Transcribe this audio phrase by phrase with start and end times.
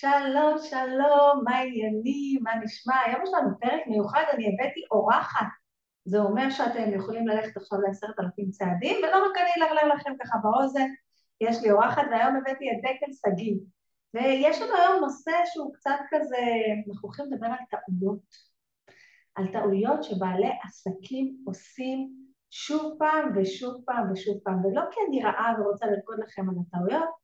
[0.00, 2.94] שלום, שלום, מה העניינים, מה נשמע?
[3.06, 5.46] היום יש לנו פרק מיוחד, אני הבאתי אורחת.
[6.04, 10.38] זה אומר שאתם יכולים ללכת עכשיו לעשרת אלפים צעדים, ולא רק אני אלרלר לכם ככה
[10.42, 10.88] באוזן,
[11.40, 13.56] יש לי אורחת, והיום הבאתי את דקל שגיא.
[14.14, 16.36] ויש לנו היום נושא שהוא קצת כזה,
[16.88, 18.26] אנחנו הולכים לדבר על טעויות.
[19.34, 22.10] על טעויות שבעלי עסקים עושים
[22.50, 27.19] שוב פעם ושוב פעם ושוב פעם, ולא כי אני רעה ורוצה לרקוד לכם על הטעויות,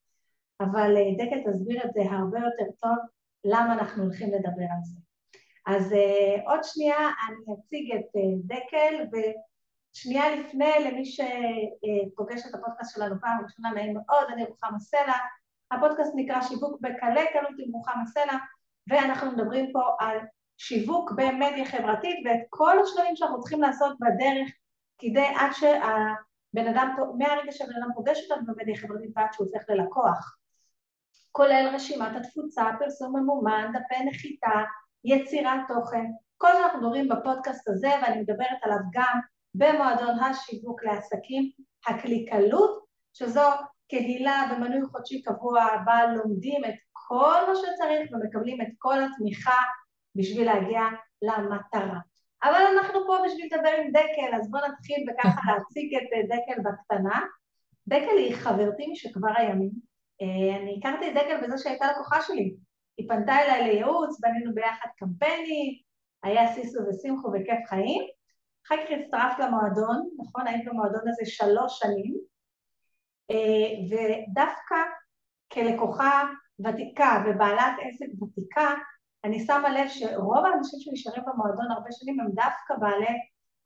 [0.60, 2.96] אבל אה, דקל תסביר את זה הרבה יותר טוב,
[3.44, 5.00] למה אנחנו הולכים לדבר על זה.
[5.66, 12.94] אז uh, עוד שנייה אני אציג את uh, דקל, ושנייה לפני למי שפוגש את הפודקאסט
[12.94, 15.14] שלנו פעם ראשונה, נעים מאוד, אני רוחמה סלע,
[15.70, 18.36] הפודקאסט נקרא שיווק בקלי קלות עם רוחמה סלע,
[18.88, 20.18] ואנחנו מדברים פה על
[20.58, 24.48] שיווק במדיה חברתית ואת כל השלבים שאנחנו צריכים לעשות בדרך
[24.98, 30.35] כדי עד שהבן אדם, מהרגע שהבן אדם פוגש אותנו במדיה חברתית ועד שהוא הופך ללקוח.
[31.36, 34.62] כולל רשימת התפוצה, פרסום ממומן, דפי נחיתה,
[35.04, 36.04] יצירת תוכן,
[36.36, 39.20] כל זה אנחנו מדברים בפודקאסט הזה ואני מדברת עליו גם
[39.54, 41.50] במועדון השיווק לעסקים,
[41.86, 43.48] הקליקלות, שזו
[43.88, 49.58] קהילה במנוי חודשי קבוע בה לומדים את כל מה שצריך ומקבלים את כל התמיכה
[50.14, 50.82] בשביל להגיע
[51.22, 51.98] למטרה.
[52.44, 57.20] אבל אנחנו פה בשביל לדבר עם דקל, אז בואו נתחיל וככה להציג את דקל בקטנה.
[57.88, 59.85] דקל היא חברתי משכבר הימים,
[60.22, 62.54] אני הכרתי את דקל בזה שהייתה לקוחה שלי.
[62.98, 65.74] היא פנתה אליי לייעוץ, בנינו ביחד קמפיינים,
[66.22, 68.02] היה סיסו ושמחו וכיף חיים.
[68.66, 70.46] אחר כך הצטרפת למועדון, נכון?
[70.46, 72.14] היית במועדון הזה שלוש שנים,
[73.30, 74.76] אה, ודווקא
[75.52, 76.22] כלקוחה
[76.64, 78.74] ותיקה ובעלת עסק ותיקה,
[79.24, 83.14] אני שמה לב שרוב האנשים שנשארים במועדון הרבה שנים הם דווקא בעלי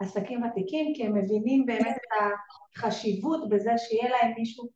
[0.01, 2.35] עסקים ותיקים, כי הם מבינים באמת את
[2.77, 4.71] החשיבות בזה שיהיה להם מישהו אה,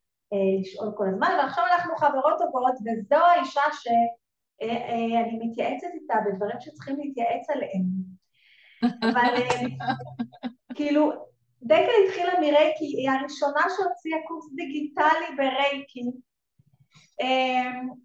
[0.61, 6.57] לשאול כל הזמן, ועכשיו אנחנו חברות טובות, וזו האישה שאני אה, אה, מתייעצת איתה בדברים
[6.61, 7.85] שצריכים להתייעץ עליהם.
[9.11, 9.35] אבל
[10.75, 11.13] כאילו,
[11.63, 16.03] דקל התחילה מרייקי, היא הראשונה שהוציאה קורס דיגיטלי ברייקי,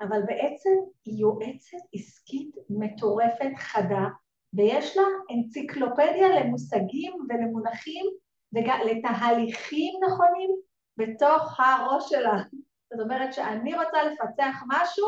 [0.02, 0.70] אבל בעצם
[1.06, 4.06] היא יועצת עסקית מטורפת חדה,
[4.54, 8.06] ויש לה אנציקלופדיה למושגים ולמונחים
[8.54, 10.50] ולתהליכים נכונים
[11.00, 12.44] בתוך הראש שלה.
[12.90, 15.06] זאת אומרת שאני רוצה לפצח משהו,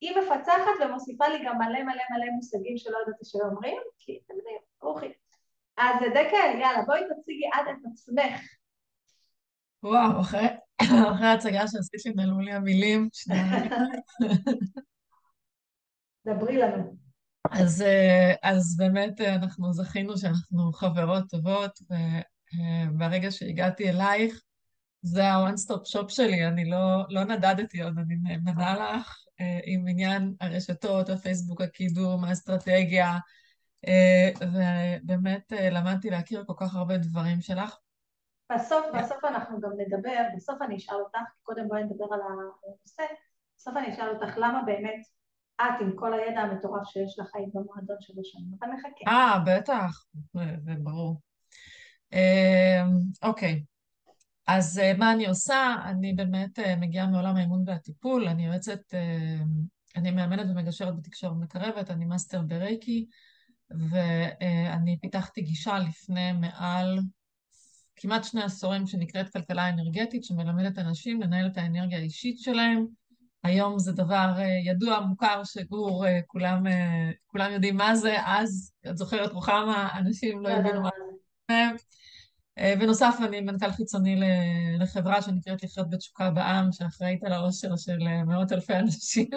[0.00, 4.58] היא מפצחת ומוסיפה לי גם מלא מלא מלא מושגים שלא ידעתי שאומרים, כי אתם יודעים,
[4.82, 5.12] רוחי.
[5.76, 8.40] אז דקל, יאללה, בואי תציגי עד את עצמך.
[9.82, 10.46] וואו, אחרי,
[11.12, 13.08] אחרי ההצגה שעשית לי נעלמו לי המילים.
[16.26, 16.96] דברי לנו.
[17.50, 21.70] אז, אה, אז באמת אה, אנחנו זכינו שאנחנו חברות טובות,
[22.92, 24.42] וברגע שהגעתי אלייך,
[25.02, 29.88] זה ה-one stop shop שלי, אני לא, לא נדדתי עוד, אני נאמנה לך אה, עם
[29.88, 33.18] עניין הרשתות, הפייסבוק, הקידום, האסטרטגיה,
[33.88, 37.76] אה, ובאמת אה, למדתי להכיר כל כך הרבה דברים שלך.
[38.52, 43.02] בסוף, בסוף אנחנו גם נדבר, בסוף אני אשאל אותך, קודם בואי נדבר על הנושא,
[43.56, 45.00] בסוף אני אשאל אותך למה באמת
[45.56, 49.10] את עם כל הידע המטורף שיש לך היית במועדון שלוש שנים, אבל נחכה.
[49.10, 51.20] אה, בטח, זה ברור.
[53.22, 53.62] אוקיי,
[54.52, 55.76] אז אה, מה אני עושה?
[55.84, 59.36] אני באמת אה, מגיעה מעולם האימון והטיפול, אני יועצת, אה,
[59.96, 63.06] אני מאמנת ומגשרת בתקשורת מקרבת, אני מאסטר ברייקי,
[63.70, 66.98] ואני פיתחתי גישה לפני מעל
[67.96, 72.86] כמעט שני עשורים שנקראת כלכלה אנרגטית, שמלמדת אנשים לנהל את האנרגיה האישית שלהם.
[73.44, 74.34] היום זה דבר
[74.64, 76.64] ידוע, מוכר, שגור, כולם,
[77.26, 80.90] כולם יודעים מה זה, אז, את זוכרת, רוחמה, אנשים לא הבינו מה
[81.50, 81.84] זה.
[82.60, 84.20] אה, בנוסף, אני מנכ"ל חיצוני
[84.78, 89.28] לחברה שנקראת לחיות בתשוקה בעם, שאחראית על העושר של אה, מאות אלפי אנשים,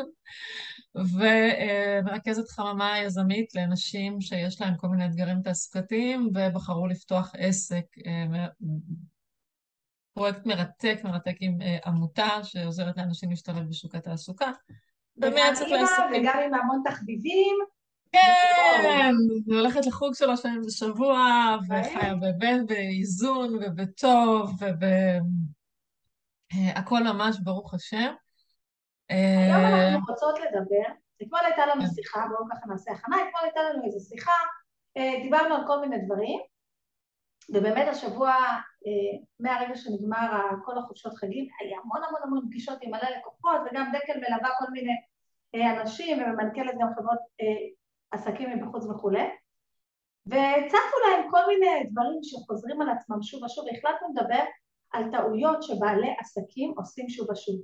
[0.96, 7.86] ומרכזת חממה יזמית לאנשים שיש להם כל מיני אתגרים תעסוקתיים ובחרו לפתוח עסק.
[8.08, 8.46] אה,
[10.14, 14.52] פרויקט מרתק, מרתק עם עמותה שעוזרת לאנשים להשתלב בשוק התעסוקה.
[16.14, 17.56] וגם עם המון תחביבים.
[18.14, 19.14] כן,
[19.48, 21.18] היא הולכת לחוג שלוש פעמים בשבוע,
[21.70, 24.52] וחיה באמת באיזון ובטוב,
[26.76, 28.14] והכל ממש ברוך השם.
[29.10, 30.94] היום אנחנו רוצות לדבר,
[31.24, 34.32] אתמול הייתה לנו שיחה, בואו ככה נעשה הכנה, אתמול הייתה לנו איזו שיחה,
[34.98, 36.40] דיברנו על כל מיני דברים,
[37.50, 38.34] ובאמת השבוע,
[39.40, 44.14] מהרגע שנגמר כל החופשות חגים, היה המון המון המון פגישות עם מלא לקוחות, וגם דקל
[44.20, 44.94] מלווה כל מיני
[45.82, 47.20] אנשים וממנכ"לת גם חברות
[48.14, 49.30] עסקים מבחוץ וכולי,
[50.26, 54.44] והצפנו להם כל מיני דברים שחוזרים על עצמם שוב ושוב, והחלטנו לדבר
[54.92, 57.56] על טעויות שבעלי עסקים עושים שוב ושוב.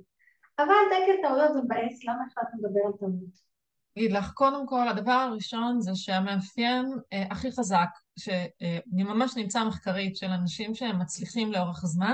[0.58, 3.50] אבל דקל טעויות זה מבאס, למה החלטנו לדבר על טעויות?
[3.98, 7.88] אגיד לך, קודם כל, הדבר הראשון זה שהמאפיין אה, הכי חזק,
[8.18, 12.12] שאני ממש נמצא מחקרית של אנשים שהם מצליחים לאורך הזמן,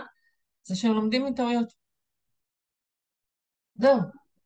[0.62, 1.72] זה שהם לומדים מטעויות.
[3.74, 3.98] זהו,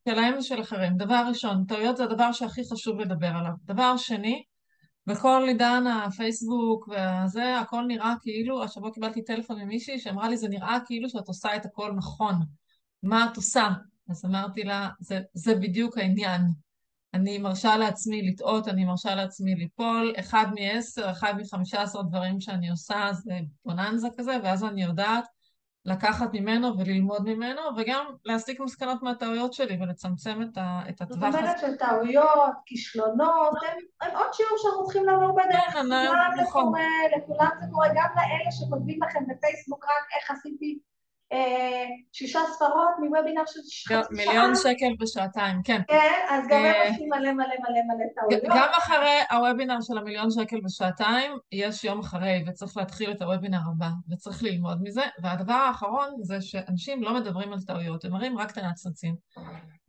[0.08, 0.97] שלהם ושל אחרים.
[0.97, 3.52] דבר ראשון, טעויות זה הדבר שהכי חשוב לדבר עליו.
[3.64, 4.43] דבר שני,
[5.06, 10.79] בכל עידן הפייסבוק וזה, הכל נראה כאילו, השבוע קיבלתי טלפון ממישהי שאמרה לי, זה נראה
[10.87, 12.35] כאילו שאת עושה את הכל נכון.
[13.02, 13.69] מה את עושה?
[14.11, 16.41] אז אמרתי לה, זה, זה בדיוק העניין.
[17.14, 22.70] אני מרשה לעצמי לטעות, אני מרשה לעצמי ליפול, אחד מעשר, אחד מחמישה עשר דברים שאני
[22.70, 25.25] עושה זה בוננזה כזה, ואז אני יודעת
[25.85, 31.31] לקחת ממנו וללמוד ממנו, וגם להסיק מסקנות מהטעויות שלי ולצמצם את, ה, את הטווח הזה.
[31.31, 35.73] זאת אומרת של טעויות, כישלונות, הם, הם עוד שיעור שאנחנו צריכים לעבור בדרך.
[35.73, 36.65] כן, לכולם זה נכון.
[36.65, 36.82] קורה,
[37.17, 40.79] לכולם זה קורה, גם לאלה שכותבים לכם בפייסבוק רק איך עשיתי
[42.12, 44.03] שישה ספרות מוובינר של חצי שעה.
[44.11, 45.82] מיליון שקל בשעתיים, כן.
[45.88, 48.43] כן, אז גם הם אה, עושים מלא מלא מלא מלא טעויות.
[48.44, 53.88] גם אחרי הוובינר של המיליון שקל בשעתיים, יש יום אחרי, וצריך להתחיל את הוובינר הבא,
[54.11, 55.03] וצריך ללמוד מזה.
[55.23, 59.15] והדבר האחרון זה שאנשים לא מדברים על טעויות, הם מראים רק את הנצנצים.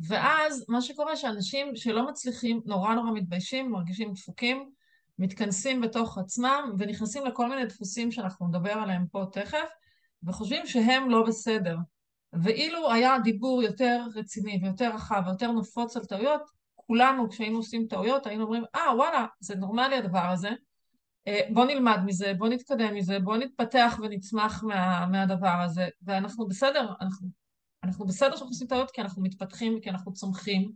[0.08, 4.70] ואז מה שקורה שאנשים שלא מצליחים, נורא נורא מתביישים, מרגישים דפוקים,
[5.20, 9.70] מתכנסים בתוך עצמם ונכנסים לכל מיני דפוסים שאנחנו נדבר עליהם פה תכף,
[10.24, 11.78] וחושבים שהם לא בסדר.
[12.34, 16.42] ואילו היה דיבור יותר רציני ויותר רחב ויותר נפוץ על טעויות,
[16.76, 20.50] כולנו כשהיינו עושים טעויות היינו אומרים, אה ah, וואלה, זה נורמלי הדבר הזה,
[21.28, 26.94] אה, בוא נלמד מזה, בוא נתקדם מזה, בוא נתפתח ונצמח מה, מהדבר הזה, ואנחנו בסדר,
[27.02, 27.28] אנחנו,
[27.84, 30.72] אנחנו בסדר שאנחנו עושים טעויות כי אנחנו מתפתחים וכי אנחנו צומחים,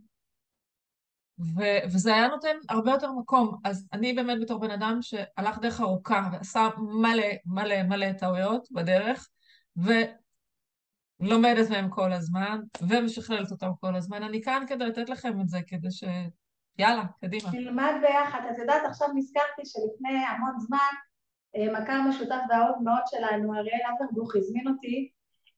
[1.40, 1.62] ו,
[1.92, 3.58] וזה היה נותן הרבה יותר מקום.
[3.64, 9.28] אז אני באמת בתור בן אדם שהלך דרך ארוכה ועשה מלא מלא מלא טעויות בדרך,
[9.76, 14.22] ולומדת מהם כל הזמן, ומשכללת אותם כל הזמן.
[14.22, 16.04] אני כאן כדי לתת לכם את זה, כדי ש...
[16.78, 17.50] יאללה, קדימה.
[17.52, 18.40] נלמד ביחד.
[18.50, 20.92] את יודעת, עכשיו נזכרתי שלפני המון זמן,
[21.56, 25.10] אה, מכר משותף והאהוב מאוד שלנו, אריאל אברבוך, הזמין אותי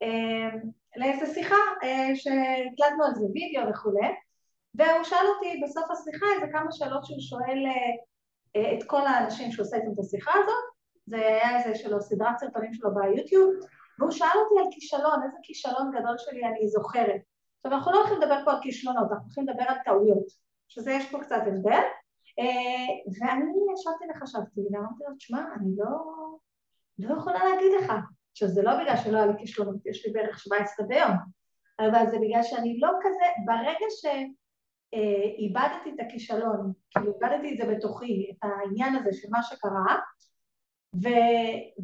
[0.02, 0.58] אה,
[0.96, 4.08] לאיזו שיחה אה, שהקלטנו על זה וידאו וכולי,
[4.74, 7.64] והוא שאל אותי בסוף השיחה איזה כמה שאלות שהוא שואל
[8.78, 10.64] את כל האנשים שהוא עושה איתם את השיחה הזאת,
[11.06, 13.50] זה היה איזה שלו סדרת סרטונים שלו ביוטיוב,
[13.98, 17.20] והוא שאל אותי על כישלון, איזה כישלון גדול שלי אני זוכרת.
[17.56, 20.26] עכשיו אנחנו לא הולכים לדבר פה על כישלונות, אנחנו הולכים לדבר על טעויות,
[20.68, 21.82] שזה יש פה קצת הבדל,
[22.38, 22.88] אה,
[23.20, 25.88] ואני ישבתי וחשבתי, ואמרתי לו, תשמע, אני לא,
[26.98, 27.92] לא יכולה להגיד לך.
[28.32, 31.12] עכשיו זה לא בגלל שלא היה לי כישלונות, יש לי בערך 17 ביום,
[31.78, 38.30] אבל זה בגלל שאני לא כזה, ברגע שאיבדתי את הכישלון, כאילו איבדתי את זה בתוכי,
[38.30, 39.96] את העניין הזה של מה שקרה,
[40.94, 41.08] ו...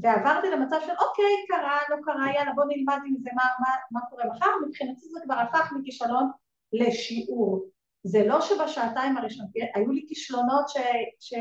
[0.00, 4.00] ועברתי למצב של אוקיי, קרה, לא קרה, יאללה בוא נלמד עם זה מה, מה, מה
[4.10, 6.30] קורה מחר, מבחינתי זה כבר הפך מכישלון
[6.72, 7.68] לשיעור.
[8.04, 10.76] זה לא שבשעתיים הראשונות, היו לי כישלונות ש...
[11.20, 11.34] ש...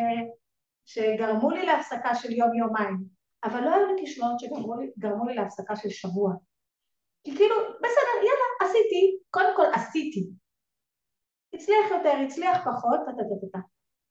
[0.86, 2.98] שגרמו לי להפסקה של יום-יומיים,
[3.44, 6.34] אבל לא היו לי כישלונות שגרמו לי, להפסקה של שבוע.
[7.24, 10.30] כי כאילו, בסדר, יאללה, עשיתי, קודם כל עשיתי.
[11.54, 13.60] הצליח יותר, הצליח פחות, טה-טה-טה-טה.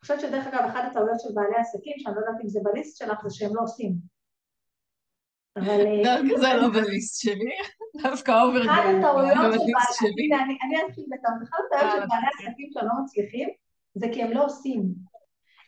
[0.02, 2.98] חושבת שדרך אגב, אחת הטעויות של בעלי עסקים, שאני לא יודעת אם זה ב list
[2.98, 3.92] שלך, זה שהם לא עושים.
[5.56, 5.80] אבל...
[6.04, 7.56] דווקא זה לא ב list שלי,
[8.02, 8.72] דווקא overdoer.
[8.72, 9.36] אחת הטעויות
[9.98, 13.48] של בעלי, אני אתחיל בטעות, אחת הטעויות של בעלי עסקים שהם לא מצליחים,
[13.94, 14.82] זה כי הם לא עושים.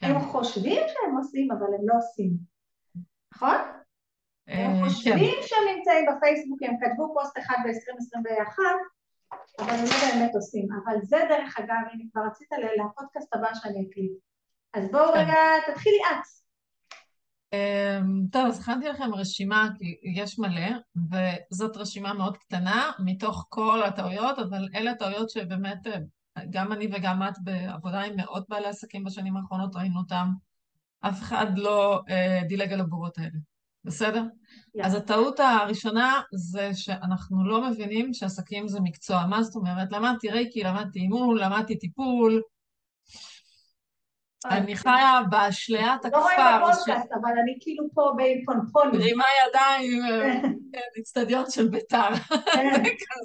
[0.03, 2.31] הם חושבים שהם עושים, אבל הם לא עושים.
[3.35, 3.57] נכון?
[4.49, 8.59] הם חושבים שהם נמצאים בפייסבוק, הם כתבו פוסט אחד ב-2021,
[9.59, 10.69] אבל הם לא באמת עושים.
[10.85, 14.13] אבל זה דרך אגב, אם כבר רצית לפודקאסט הבא שאני אקליט.
[14.75, 15.19] אז בואו כן.
[15.19, 15.35] רגע,
[15.67, 16.45] תתחילי את.
[17.53, 23.83] אמ, טוב, אז הכנתי לכם רשימה, כי יש מלא, וזאת רשימה מאוד קטנה מתוך כל
[23.83, 25.99] הטעויות, אבל אלה הטעויות שבאמת אה,
[26.51, 30.29] גם אני וגם את בעבודה עם מאות בעלי עסקים בשנים האחרונות ראינו אותם.
[31.01, 33.39] אף אחד לא אה, דילג על הבורות האלה.
[33.85, 34.23] בסדר?
[34.23, 34.87] Yeah.
[34.87, 39.27] אז הטעות הראשונה זה שאנחנו לא מבינים שעסקים זה מקצוע.
[39.27, 39.93] מה זאת אומרת?
[39.93, 42.43] למדתי רייקי, למדתי אימון, למדתי טיפול.
[44.51, 46.19] אני חיה באשליית הכפר.
[46.19, 49.01] לא רואה בפודקאסט, אבל אני כאילו פה בפונפונים.
[49.01, 50.03] רימה ידיים,
[50.73, 52.15] כן, אצטדיון של ביתר.
[52.55, 52.83] כן,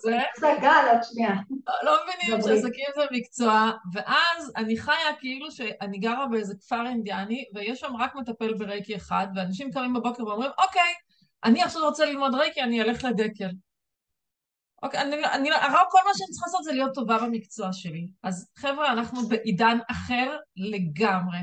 [0.39, 1.35] סגל עוד שנייה.
[1.67, 7.45] לא, לא מבינים שעסקים זה מקצוע, ואז אני חיה כאילו שאני גרה באיזה כפר אינדיאני,
[7.55, 10.93] ויש שם רק מטפל ברייקי אחד, ואנשים קמים בבוקר ואומרים, אוקיי,
[11.43, 13.49] אני עכשיו רוצה ללמוד רייקי, אני אלך לדקל.
[14.83, 18.07] אוקיי, אני, אני, הרב, כל מה שאני צריכה לעשות זה להיות טובה במקצוע שלי.
[18.23, 21.39] אז חבר'ה, אנחנו בעידן אחר לגמרי.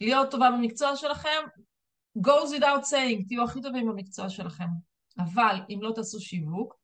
[0.00, 1.42] להיות טובה במקצוע שלכם,
[2.18, 4.68] goes without saying, תהיו הכי טובים במקצוע שלכם.
[5.18, 6.74] אבל אם לא תעשו שיווק,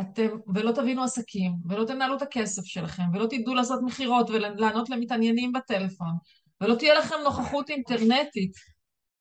[0.00, 5.52] אתם, ולא תבינו עסקים, ולא תנהלו את הכסף שלכם, ולא תדעו לעשות מכירות ולענות למתעניינים
[5.52, 6.12] בטלפון,
[6.60, 8.52] ולא תהיה לכם נוכחות אינטרנטית.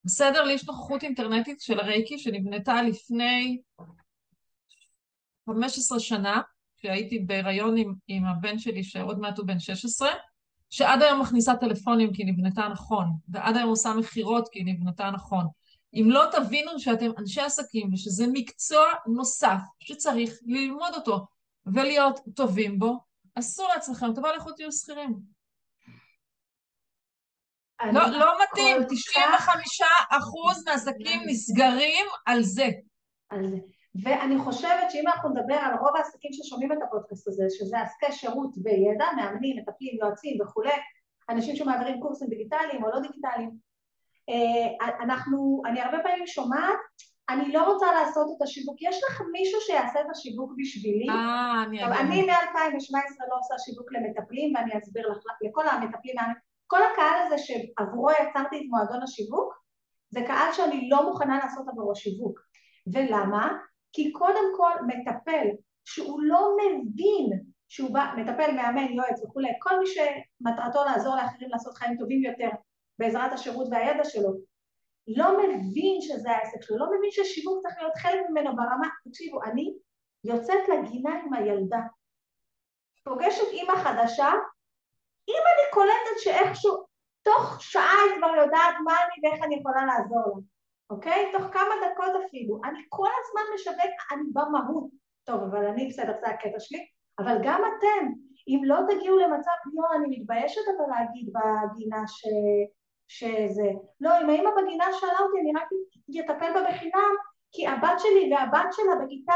[0.04, 0.44] בסדר?
[0.44, 3.58] לי יש נוכחות אינטרנטית של הרייקי שנבנתה לפני
[5.54, 6.42] 15 שנה,
[6.78, 10.10] כשהייתי בהיריון עם, עם הבן שלי, שעוד מעט הוא בן 16,
[10.70, 15.12] שעד היום מכניסה טלפונים כי היא נבנתה נכון, ועד היום עושה מכירות כי היא נבנתה
[15.12, 15.46] נכון.
[15.94, 21.28] אם לא תבינו שאתם אנשי עסקים ושזה מקצוע נוסף שצריך ללמוד אותו
[21.66, 22.98] ולהיות טובים בו,
[23.36, 25.16] אסור לעצמכם, תבוא לכו תהיו שכירים.
[27.94, 32.70] לא, לא מתאים, 95 אחוז מהעסקים נסגרים על זה.
[33.30, 33.58] על זה.
[33.96, 38.56] ואני חושבת שאם אנחנו נדבר על רוב העסקים ששומעים את הפודקאסט הזה, שזה עסקי שירות
[38.64, 40.74] וידע, מאמנים, מטפלים, יועצים וכולי,
[41.30, 43.52] אנשים שמעבירים קורסים דיגיטליים או לא דיגיטליים,
[44.30, 46.80] אה, אנחנו, אני הרבה פעמים שומעת,
[47.30, 51.10] אני לא רוצה לעשות את השיווק, יש לך מישהו שיעשה את השיווק בשבילי?
[51.10, 51.98] אה, אני אגיד.
[51.98, 56.16] אני מ-2017 לא עושה שיווק למטפלים ואני אסביר לך, לכל המטפלים,
[56.68, 59.54] כל הקהל הזה שעבורו יצרתי את מועדון השיווק,
[60.10, 62.40] זה קהל שאני לא מוכנה לעשות עבורו שיווק.
[62.94, 63.58] ולמה?
[63.94, 65.48] כי קודם כל מטפל
[65.86, 67.30] שהוא לא מבין
[67.68, 72.50] שהוא בא, מטפל, מאמן, יועץ וכולי, כל מי שמטרתו לעזור לאחרים לעשות חיים טובים יותר
[73.00, 74.34] בעזרת השירות והידע שלו,
[75.08, 79.74] לא מבין שזה העסק שלו, לא מבין ששיווק צריך להיות חלק ממנו ברמה, תקשיבו, אני
[80.24, 81.80] יוצאת לגינה עם הילדה,
[83.04, 84.30] פוגשת אימא חדשה,
[85.30, 86.86] אם אני קולטת שאיכשהו,
[87.24, 90.42] תוך שעה היא כבר יודעת מה אני ואיך אני יכולה לעזור לה,
[90.90, 91.32] אוקיי?
[91.32, 92.60] תוך כמה דקות אפילו.
[92.64, 94.90] אני כל הזמן משווק, אני במהות.
[95.24, 96.86] טוב, אבל אני בסדר, זה הקטע שלי,
[97.20, 98.08] אבל גם אתם,
[98.48, 102.24] אם לא תגיעו למצב, לא, אני מתביישת אבל להגיד בגינה ש...
[103.08, 103.70] שזה,
[104.02, 105.68] לא, אם האמא בגינה שאלה אותי, אני רק
[106.26, 107.14] אטפל בה בחינם,
[107.52, 109.34] כי הבת שלי והבת שלה בכיתה,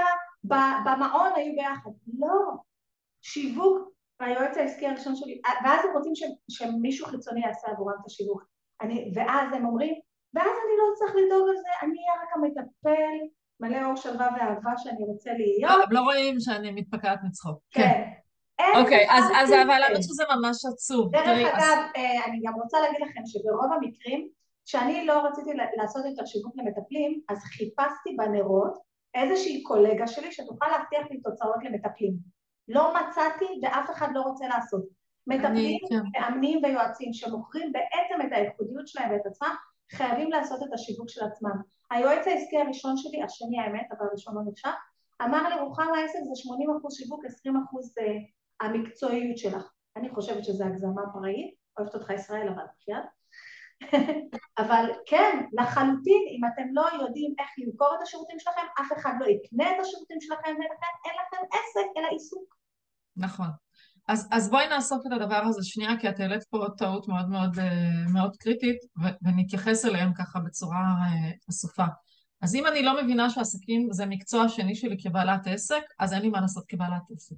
[0.86, 1.89] במעון היו ביחד.
[2.19, 2.51] לא,
[3.22, 8.43] שיווק, היועץ העסקי הראשון שלי, ואז הם רוצים ש, שמישהו חיצוני יעשה עבורם את השיווק.
[8.81, 9.95] אני, ואז הם אומרים,
[10.33, 10.48] ואז
[10.89, 13.15] לא צריך לדאוג על זה, אני אהיה רק המטפל,
[13.59, 15.71] מלא אור שלווה ואהבה שאני רוצה להיות.
[15.71, 17.59] לא, לא רואים שאני מתפקעת מצחוק.
[17.71, 18.03] כן.
[18.57, 18.79] כן.
[18.81, 21.11] אוקיי, אז, אז אבל האמת שזה ממש עצוב.
[21.11, 21.77] דרך אגב.
[21.95, 24.27] אה, אני גם רוצה להגיד לכם שברוב המקרים,
[24.65, 28.77] כשאני לא רציתי לעשות יותר שיווק למטפלים, אז חיפשתי בנרות
[29.13, 32.13] איזושהי קולגה שלי שתוכל להבטיח לי תוצאות למטפלים.
[32.67, 34.83] לא מצאתי ואף אחד לא רוצה לעשות.
[35.27, 36.19] מטפלים, כן.
[36.21, 39.55] מאמנים ויועצים שמוכרים בעצם את הייחודיות שלהם ואת עצמם,
[39.93, 41.62] חייבים לעשות את השיווק של עצמם.
[41.91, 44.69] היועץ העסקי הראשון שלי, השני האמת, אבל הראשון לא נחשב,
[45.21, 49.71] אמר לי רוחמה העסק זה 80 אחוז שיווק, 20 אחוז אה, המקצועיות שלך.
[49.95, 53.05] אני חושבת שזו הגזמה פראית, אוהבת אותך ישראל, אבל בחייאת.
[54.62, 59.25] אבל כן, לחלוטין, אם אתם לא יודעים איך למכור את השירותים שלכם, אף אחד לא
[59.25, 62.55] יקנה את השירותים שלכם, ולכן אין לכם עסק אלא עיסוק.
[63.17, 63.47] נכון.
[64.07, 67.29] אז, אז בואי נאסוף את הדבר הזה שנייה, כי את העלית פה עוד טעות מאוד
[67.29, 68.77] מאוד, אה, מאוד קריטית,
[69.22, 71.86] ונתייחס אליהם ככה בצורה אה, אסופה.
[72.41, 76.29] אז אם אני לא מבינה שעסקים זה מקצוע שני שלי כבעלת עסק, אז אין לי
[76.29, 77.36] מה לעשות כבעלת עסק.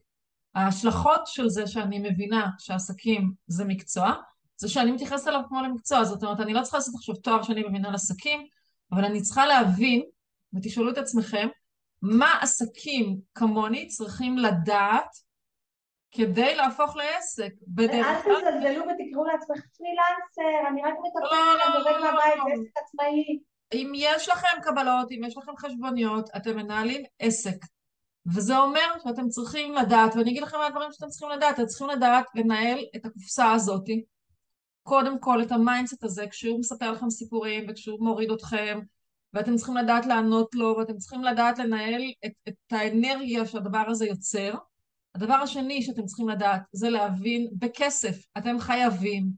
[0.55, 4.13] ההשלכות של זה שאני מבינה שעסקים זה מקצוע,
[4.57, 6.03] זה שאני מתייחסת אליו כמו למקצוע.
[6.03, 8.39] זאת אומרת, אני לא צריכה לעשות עכשיו תואר שני במנהל עסקים,
[8.91, 10.01] אבל אני צריכה להבין,
[10.53, 11.48] ותשאלו את עצמכם,
[12.01, 15.25] מה עסקים כמוני צריכים לדעת
[16.15, 17.53] כדי להפוך לעסק.
[17.77, 23.39] ואל תזלזלו ותקראו לעצמך פרילנסר, אני רק מטפלת, לא, אני עובד מהבית, זה עסק עצמאי.
[23.74, 27.57] אם יש לכם קבלות, אם יש לכם חשבוניות, אתם מנהלים עסק.
[28.34, 31.89] וזה אומר שאתם צריכים לדעת, ואני אגיד לכם מה הדברים שאתם צריכים לדעת, אתם צריכים
[31.89, 33.86] לדעת לנהל את הקופסה הזאת,
[34.84, 38.79] קודם כל את ה mindset הזה, כשהוא מספר לכם סיפורים וכשהוא מוריד אתכם,
[39.34, 44.53] ואתם צריכים לדעת לענות לו, ואתם צריכים לדעת לנהל את, את האנרגיה שהדבר הזה יוצר.
[45.15, 49.29] הדבר השני שאתם צריכים לדעת זה להבין בכסף, אתם חייבים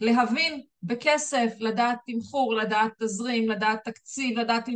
[0.00, 4.68] להבין בכסף, לדעת תמחור, לדעת תזרים, לדעת תקציב, לדעת,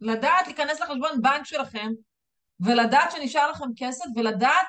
[0.00, 1.92] לדעת להיכנס לחשבון בנק שלכם
[2.60, 4.66] ולדעת שנשאר לכם כסף ולדעת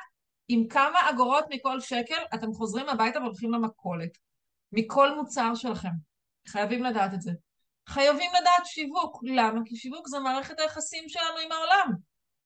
[0.48, 4.18] עם כמה אגורות מכל שקל אתם חוזרים הביתה והולכים למכולת
[4.72, 5.90] מכל מוצר שלכם.
[6.48, 7.32] חייבים לדעת את זה.
[7.90, 9.20] חייבים לדעת שיווק.
[9.24, 9.60] למה?
[9.66, 11.92] כי שיווק זה מערכת היחסים שלנו עם העולם.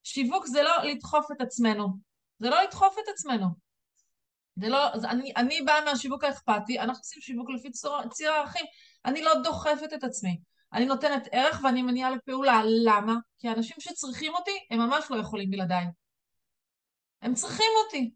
[0.04, 2.09] שיווק זה לא לדחוף את עצמנו,
[2.40, 3.48] זה לא לדחוף את עצמנו.
[4.56, 8.66] זה לא, זה, אני, אני באה מהשיווק האכפתי, אנחנו עושים שיווק לפי ציר, ציר הערכים.
[9.06, 10.40] אני לא דוחפת את עצמי.
[10.74, 12.62] אני נותנת ערך ואני מניעה לפעולה.
[12.86, 13.16] למה?
[13.40, 15.86] כי האנשים שצריכים אותי, הם ממש לא יכולים בלעדיי.
[17.22, 18.12] הם צריכים אותי.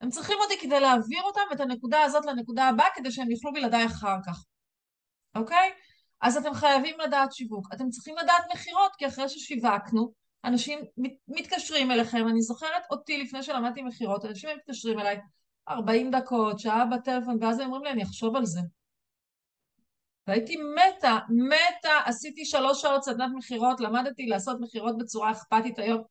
[0.00, 3.86] הם צריכים אותי כדי להעביר אותם את הנקודה הזאת לנקודה הבאה, כדי שהם יוכלו בלעדיי
[3.86, 4.44] אחר כך.
[5.34, 5.72] אוקיי?
[6.20, 7.66] אז אתם חייבים לדעת שיווק.
[7.74, 10.12] אתם צריכים לדעת מכירות, כי אחרי ששיווקנו,
[10.44, 10.78] אנשים
[11.28, 15.20] מתקשרים אליכם, אני זוכרת אותי לפני שלמדתי מכירות, אנשים מתקשרים אליי
[15.68, 18.60] 40 דקות, שעה בטלפון, ואז הם אומרים לי, אני אחשוב על זה.
[20.26, 26.02] והייתי מתה, מתה, עשיתי שלוש שעות סדנת מכירות, למדתי לעשות מכירות בצורה אכפתית היום.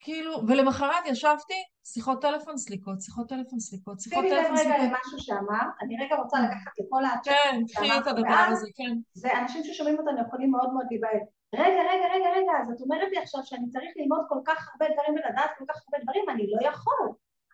[0.00, 4.60] כאילו, ולמחרת ישבתי, שיחות טלפון סליקות, שיחות טלפון סליקות, שיחות טלפון סליקות.
[4.60, 6.38] שימי לב רגע למשהו שאמר, אני רגע רוצה.
[6.40, 7.10] לקחת לכל ה...
[7.24, 8.96] כן, קחי את הדבר הזה, כן.
[9.12, 11.20] זה אנשים ששומעים אותנו יכולים מאוד מאוד להיבהל.
[11.54, 14.94] רגע, רגע, רגע, רגע, אז את אומרת לי עכשיו שאני צריך ללמוד כל כך הרבה
[14.94, 17.08] דברים ולדעת כל כך הרבה דברים, אני לא יכול.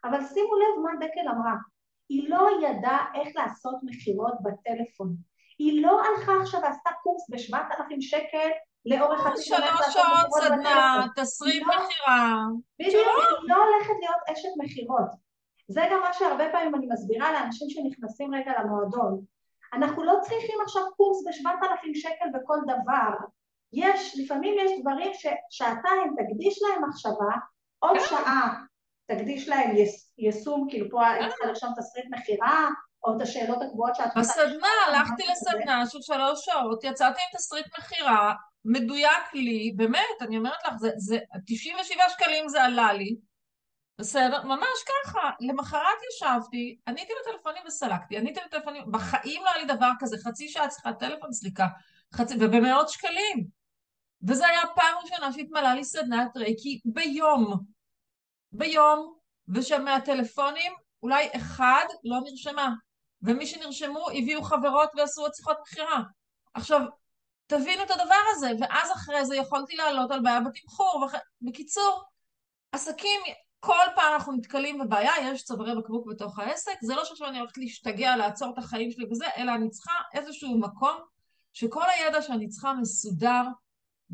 [0.05, 1.55] אבל שימו לב מה דקל אמרה.
[2.09, 5.15] היא לא ידעה איך לעשות מכירות בטלפון.
[5.59, 8.49] היא לא הלכה עכשיו ועשתה קורס בשבעת אלפים שקל
[8.85, 9.57] לאורך חצי שנה.
[9.57, 12.45] שלוש שעות סדנה, תסריט לא- מכירה.
[12.79, 15.29] בדיוק, היא לא הולכת להיות אשת מכירות.
[15.69, 19.21] זה גם מה שהרבה פעמים אני מסבירה לאנשים שנכנסים רגע למועדון.
[19.73, 23.11] אנחנו לא צריכים עכשיו קורס בשבעת אלפים שקל בכל דבר.
[23.73, 27.37] יש, לפעמים יש דברים ששעתיים תקדיש להם מחשבה,
[27.79, 28.05] עוד כן.
[28.09, 28.65] שעה
[29.07, 29.71] תקדיש להם
[30.19, 32.69] יישום, כאילו פה היית צריכה לרשום תסריט מכירה,
[33.05, 34.21] או את השאלות הקבועות שאת רוצה...
[34.21, 38.35] בסדנה, הלכתי לסדנה של שלוש שעות, יצאתי עם תסריט מכירה,
[38.65, 43.17] מדויק לי, באמת, אני אומרת לך, זה, זה 97 שקלים זה עלה לי,
[43.99, 44.43] בסדר?
[44.45, 45.31] ממש ככה.
[45.41, 50.69] למחרת ישבתי, עניתי לטלפונים וסלקתי, עניתי לטלפונים, בחיים לא היה לי דבר כזה, חצי שעה
[50.69, 51.67] צריכה טלפון סליקה,
[52.15, 53.58] חצי, ובמאות שקלים.
[54.23, 57.65] וזה היה פעם ראשונה שהתמלאה לי סדנת רייקי ביום.
[58.53, 59.15] ביום,
[59.49, 60.73] ושמהטלפונים
[61.03, 62.75] אולי אחד לא נרשמה.
[63.23, 66.03] ומי שנרשמו הביאו חברות ועשו עוד שיחות מכירה.
[66.55, 66.81] עכשיו,
[67.47, 71.05] תבינו את הדבר הזה, ואז אחרי זה יכולתי לעלות על בעיה בתמחור.
[71.05, 71.15] וח...
[71.43, 72.03] בקיצור,
[72.73, 73.21] עסקים,
[73.61, 77.59] כל פעם אנחנו נתקלים בבעיה, יש צווארי בקבוק בתוך העסק, זה לא שעכשיו אני הולכת
[77.59, 80.97] להשתגע, לעצור את החיים שלי וזה, אלא אני צריכה איזשהו מקום
[81.53, 83.43] שכל הידע שאני צריכה מסודר,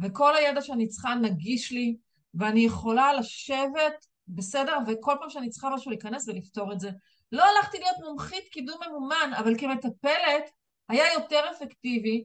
[0.02, 1.96] וכל הידע שאני צריכה נגיש לי,
[2.34, 6.90] ואני יכולה לשבת, בסדר, וכל פעם שאני צריכה משהו להיכנס ולפתור את זה.
[7.32, 10.50] לא הלכתי להיות מומחית קידום ממומן, אבל כמטפלת
[10.88, 12.25] היה יותר אפקטיבי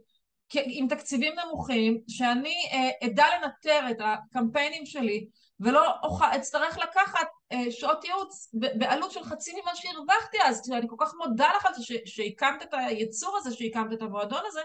[0.53, 5.27] עם תקציבים נמוכים, שאני אה, אדע לנטר את הקמפיינים שלי
[5.59, 5.95] ולא
[6.35, 11.49] אצטרך לקחת אה, שעות ייעוץ בעלות של חצי ממה שהרווחתי אז, שאני כל כך מודה
[11.57, 14.61] לך על זה שהקמת את היצור הזה, שהקמת את המועדון הזה,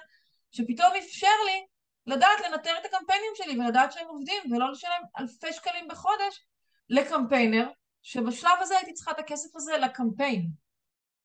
[0.51, 1.67] שפתאום אפשר לי
[2.07, 6.47] לדעת לנטר את הקמפיינים שלי ולדעת שהם עובדים ולא לשלם אלפי שקלים בחודש
[6.91, 7.69] לקמפיינר
[8.03, 10.47] שבשלב הזה הייתי צריכה את הכסף הזה לקמפיין.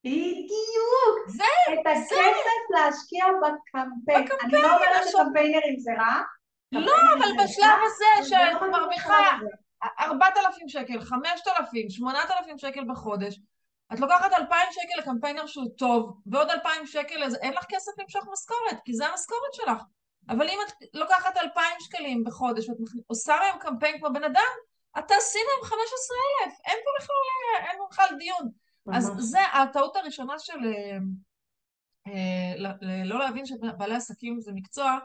[0.03, 1.27] בדיוק.
[1.27, 2.21] זה, את הכסף זה.
[2.69, 4.25] להשקיע בקמפיין.
[4.25, 4.53] בקמפיין.
[4.53, 6.21] אני לא אומרת שקמפיינרים זה רע.
[6.71, 9.37] לא, אבל בשלב הזה שאת לא מרוויחה
[9.99, 13.39] 4,000 שקל, 5,000, 8,000 שקל בחודש,
[13.93, 18.25] את לוקחת 2,000 שקל לקמפיינר שהוא טוב, ועוד 2,000 שקל, אז אין לך כסף למשוך
[18.31, 19.81] משכורת, כי זה המשכורת שלך.
[20.29, 24.53] אבל אם את לוקחת 2,000 שקלים בחודש, ואת עושה להם קמפיין כמו בן אדם,
[24.99, 28.49] את תעשי להם 15,000, אין פה בכלל, אין בכלל דיון.
[28.93, 30.59] אז זה הטעות הראשונה של
[32.07, 32.53] אה,
[33.05, 34.97] לא להבין שבעלי עסקים זה מקצוע,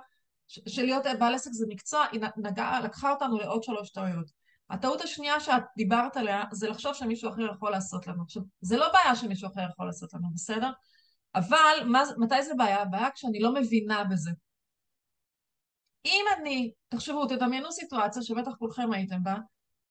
[0.48, 4.30] שלהיות בעל עסק זה מקצוע, היא נגעה, לקחה אותנו לעוד שלוש טעויות.
[4.70, 8.22] הטעות השנייה שאת דיברת עליה זה לחשוב שמישהו אחר יכול לעשות לנו.
[8.22, 10.70] עכשיו, זה לא בעיה שמישהו אחר יכול לעשות לנו, בסדר?
[11.34, 12.82] אבל מה, מתי זה בעיה?
[12.82, 14.30] הבעיה כשאני לא מבינה בזה.
[16.04, 19.34] אם אני, תחשבו, תדמיינו סיטואציה שבטח כולכם הייתם בה,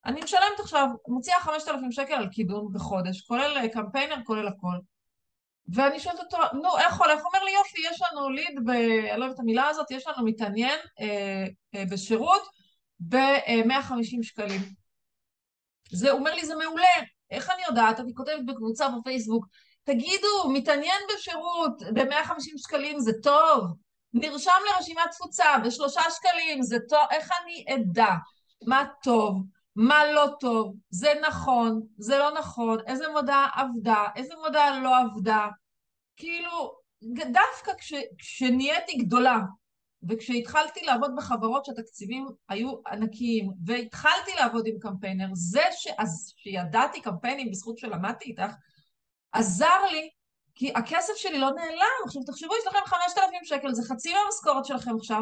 [0.05, 4.75] אני משלמת עכשיו, מוציאה 5,000 שקל על קידום בחודש, כולל אה, קמפיינר, כולל הכל.
[5.67, 7.19] ואני שואלת אותו, נו, איך הולך?
[7.19, 8.69] הוא אומר לי, יופי, יש לנו ליד, ב...
[8.69, 11.45] אני לא יודעת את המילה הזאת, יש לנו מתעניין אה,
[11.75, 12.41] אה, בשירות
[12.99, 14.61] ב-150 שקלים.
[15.91, 16.87] זה, הוא אומר לי, זה מעולה.
[17.31, 17.99] איך אני יודעת?
[17.99, 19.45] אני כותבת בקבוצה בפייסבוק,
[19.83, 23.63] תגידו, מתעניין בשירות ב-150 שקלים זה טוב.
[24.13, 26.99] נרשם לרשימת תפוצה בשלושה שקלים זה טוב.
[27.11, 28.11] איך אני אדע
[28.67, 29.43] מה טוב?
[29.75, 35.47] מה לא טוב, זה נכון, זה לא נכון, איזה מודעה עבדה, איזה מודעה לא עבדה.
[36.17, 36.73] כאילו,
[37.31, 39.39] דווקא כש, כשנהייתי גדולה,
[40.09, 45.87] וכשהתחלתי לעבוד בחברות שהתקציבים היו ענקיים, והתחלתי לעבוד עם קמפיינר, זה ש...
[45.97, 48.53] אז שידעתי קמפיינים בזכות שלמדתי איתך,
[49.31, 50.09] עזר לי,
[50.63, 52.03] כי הכסף שלי לא נעלם.
[52.05, 55.21] עכשיו תחשבו, יש לכם 5,000 שקל, זה חצי מהמשכורת שלכם עכשיו,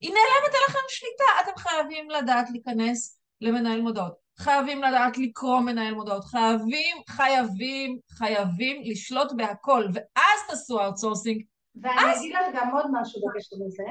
[0.00, 4.12] היא נעלמת עליכם שליטה, אתם חייבים לדעת להיכנס למנהל מודעות.
[4.38, 11.42] חייבים לדעת לקרוא מנהל מודעות, חייבים, חייבים, חייבים לשלוט בהכל, ואז תעשו outsourcing.
[11.82, 12.18] ואני אז...
[12.18, 13.88] אגיד לך גם עוד משהו בקשר לזה.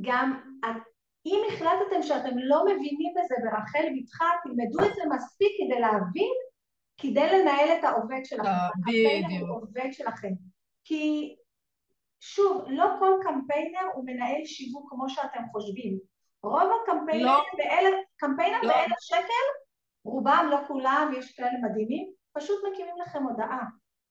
[0.00, 0.40] גם
[1.26, 6.34] אם החלטתם שאתם לא מבינים בזה ברחל בתך, תלמדו את זה מספיק כדי להבין,
[7.00, 8.48] כדי לנהל את העובד שלכם.
[8.48, 9.48] אה, בדיוק.
[9.48, 10.32] העובד שלכם.
[10.84, 11.34] כי
[12.20, 15.98] שוב, לא כל קמפיינר הוא מנהל שיווק כמו שאתם חושבים.
[16.42, 17.44] רוב הקמפיינים לא.
[17.56, 18.68] באלף, קמפיינר לא.
[18.68, 19.46] באלף שקל,
[20.04, 23.64] רובם, לא כולם, יש כאלה מדהימים, פשוט מקימים לכם הודעה.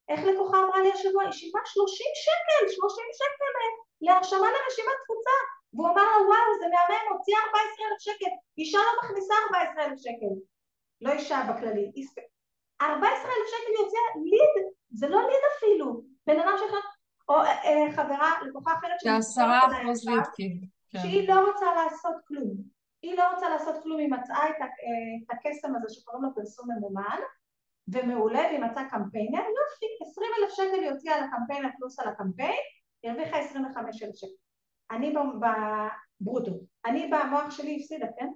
[0.09, 3.53] איך לקוחה אמרה לי השבוע, היא שילמה 30 שקל, 30 שקל
[4.01, 5.37] להרשמה לרשימת תפוצה.
[5.73, 8.31] והוא אמר לה, וואו, זה מהמם, הוציאה 14,000 שקל.
[8.57, 10.33] אישה לא מכניסה 14,000 שקל.
[11.01, 11.91] לא אישה בכללי.
[12.81, 16.01] 14,000 שקל היא הוציאה ליד, זה לא ליד אפילו.
[16.27, 16.75] בן אדם שלך,
[17.29, 20.23] או אה, אה, חברה, לקוחה אחרת זה עשרה אחוז ליד.
[20.89, 20.99] כן.
[20.99, 22.53] שהיא לא רוצה לעשות כלום.
[23.01, 24.67] היא לא רוצה לעשות כלום, היא מצאה את, אה,
[25.23, 27.19] את הקסם הזה שקוראים לו פרסום ממומן,
[27.87, 32.59] ומעולה, והיא מצאה קמפיינר, יופי, 20 אלף שקל היא הוציאה על הקמפיינר פלוס על הקמפיין,
[33.03, 34.31] היא הרוויחה 25 אלף שקל.
[34.91, 35.13] אני
[36.21, 36.51] בברוטו,
[36.85, 38.27] אני במוח שלי הפסידה, כן?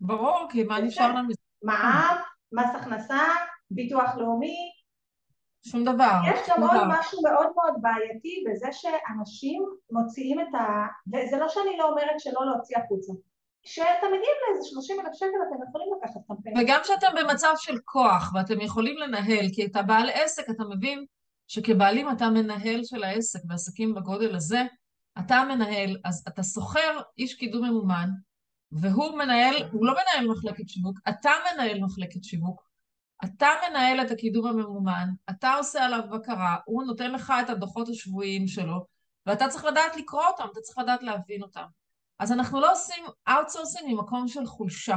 [0.00, 1.28] ברור, כי מה נשאר לנו?
[1.62, 2.16] מע"מ,
[2.52, 3.22] מס הכנסה,
[3.74, 4.56] ביטוח לאומי.
[5.66, 6.12] שום דבר.
[6.26, 10.86] יש גם עוד משהו מאוד מאוד בעייתי בזה שאנשים מוציאים את ה...
[11.06, 13.12] וזה לא שאני לא אומרת שלא להוציא החוצה.
[13.62, 16.58] כשאתם מגיעים לאיזה 30 אלף שקל אתם יכולים לקחת קמפיין.
[16.58, 21.04] וגם כשאתם במצב של כוח ואתם יכולים לנהל, כי אתה בעל עסק, אתה מבין
[21.48, 24.62] שכבעלים אתה מנהל של העסק, בעסקים בגודל הזה,
[25.18, 28.08] אתה מנהל, אז אתה שוכר איש קידום ממומן,
[28.72, 32.62] והוא מנהל, הוא לא מנהל מחלקת שיווק, אתה מנהל מחלקת שיווק,
[33.24, 38.46] אתה מנהל את הקידום הממומן, אתה עושה עליו בקרה, הוא נותן לך את הדוחות השבועיים
[38.46, 38.86] שלו,
[39.26, 41.64] ואתה צריך לדעת לקרוא אותם, אתה צריך לדעת להבין אותם.
[42.18, 44.96] אז אנחנו לא עושים outsourcing ממקום של חולשה,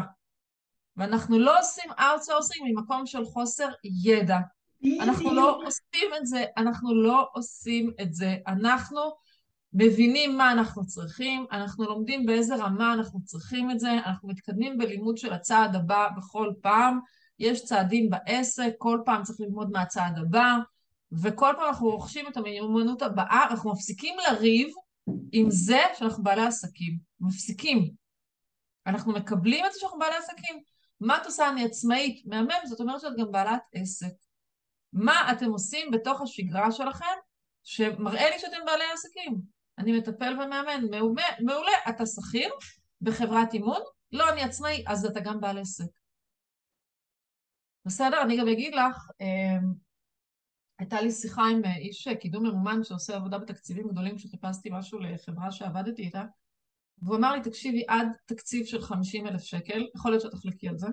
[0.97, 3.69] ואנחנו לא עושים outsourcing ממקום של חוסר
[4.03, 4.39] ידע.
[5.01, 8.35] אנחנו לא עושים את זה, אנחנו לא עושים את זה.
[8.47, 9.01] אנחנו
[9.73, 15.17] מבינים מה אנחנו צריכים, אנחנו לומדים באיזה רמה אנחנו צריכים את זה, אנחנו מתקדמים בלימוד
[15.17, 16.99] של הצעד הבא בכל פעם,
[17.39, 20.55] יש צעדים בעסק, כל פעם צריך ללמוד מהצעד הבא,
[21.11, 24.67] וכל פעם אנחנו רוכשים את המיומנות הבאה, אנחנו מפסיקים לריב
[25.31, 26.97] עם זה שאנחנו בעלי עסקים.
[27.19, 27.91] מפסיקים.
[28.87, 30.59] אנחנו מקבלים את זה שאנחנו בעלי עסקים.
[30.99, 31.49] מה את עושה?
[31.49, 32.21] אני עצמאית.
[32.25, 34.13] מהמם, זאת אומרת שאת גם בעלת עסק.
[34.93, 37.15] מה אתם עושים בתוך השגרה שלכם
[37.63, 39.41] שמראה לי שאתם בעלי עסקים?
[39.77, 40.85] אני מטפל ומאמן.
[40.91, 41.71] מעולה, מעולה.
[41.89, 42.49] אתה שכיר
[43.01, 43.81] בחברת אימון?
[44.11, 45.85] לא, אני עצמאי, אז אתה גם בעל עסק.
[47.85, 48.21] בסדר?
[48.21, 49.73] אני גם אגיד לך, אמ,
[50.79, 56.01] הייתה לי שיחה עם איש קידום ממומן שעושה עבודה בתקציבים גדולים, שחיפשתי משהו לחברה שעבדתי
[56.01, 56.23] איתה,
[57.01, 60.87] והוא אמר לי, תקשיבי, עד תקציב של 50 אלף שקל, יכול להיות שתחלקי על זה,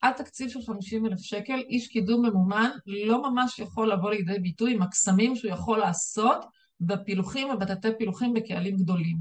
[0.00, 4.74] עד תקציב של 50 אלף שקל, איש קידום ממומן לא ממש יכול לבוא לידי ביטוי
[4.74, 6.44] עם הקסמים שהוא יכול לעשות
[6.80, 9.16] בפילוחים ובתתי פילוחים בקהלים גדולים.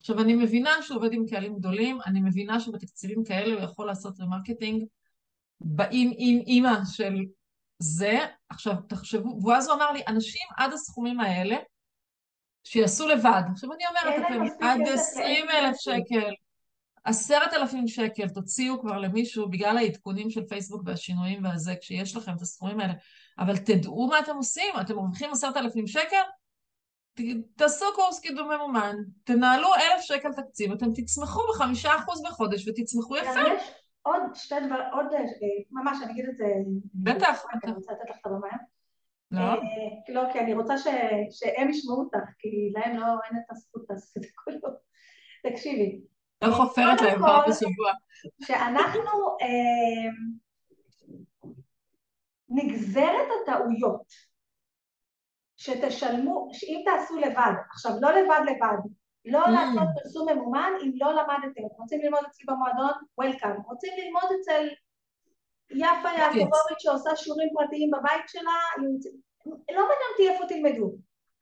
[0.00, 4.20] עכשיו, אני מבינה שהוא עובד עם קהלים גדולים, אני מבינה שבתקציבים כאלה הוא יכול לעשות
[4.20, 4.84] remarketing,
[5.60, 7.14] באמאמא של
[7.78, 8.18] זה,
[8.48, 11.56] עכשיו תחשבו, ואז הוא אמר לי, אנשים עד הסכומים האלה,
[12.64, 13.42] שיעשו לבד.
[13.52, 16.32] עכשיו אני אומרת, אתם עד עשרים אלף שקל,
[17.04, 22.42] עשרת אלפים שקל, תוציאו כבר למישהו בגלל העדכונים של פייסבוק והשינויים והזה, כשיש לכם את
[22.42, 22.92] הסכומים האלה,
[23.38, 26.22] אבל תדעו מה אתם עושים, אתם מרוויחים עשרת אלפים שקל,
[27.56, 33.40] תעשו קורס קידום ממומן, תנהלו אלף שקל תקציב, אתם תצמחו בחמישה אחוז בחודש ותצמחו יפה.
[34.08, 35.20] עוד שתי דבר, עוד, אה,
[35.70, 36.44] ממש אני אגיד את זה,
[36.94, 38.48] בטח, אני רוצה לתת לך את הבמה.
[39.30, 39.40] לא?
[39.40, 39.58] אה,
[40.08, 40.74] לא, כי אני רוצה
[41.30, 44.52] שהם ישמעו אותך, כי להם לא, אין את הזכות לעשות את הכל.
[45.50, 46.00] תקשיבי.
[46.42, 47.92] לא חופרת להם פעם בשבוע.
[48.42, 49.10] שאנחנו
[49.42, 50.10] אה,
[52.48, 54.12] נגזרת הטעויות
[55.56, 58.78] שתשלמו, שאם תעשו לבד, עכשיו לא לבד לבד,
[59.30, 59.50] לא mm.
[59.50, 61.62] לעשות פרסום ממומן אם לא למדתם.
[61.78, 62.92] רוצים ללמוד אצלי במועדון?
[63.18, 63.60] וולקאם.
[63.66, 64.68] רוצים ללמוד אצל
[65.70, 68.58] יפה יעקובוביץ' שעושה שיעורים פרטיים בבית שלה?
[69.46, 70.92] לא מעניין אותי איפה תלמדו.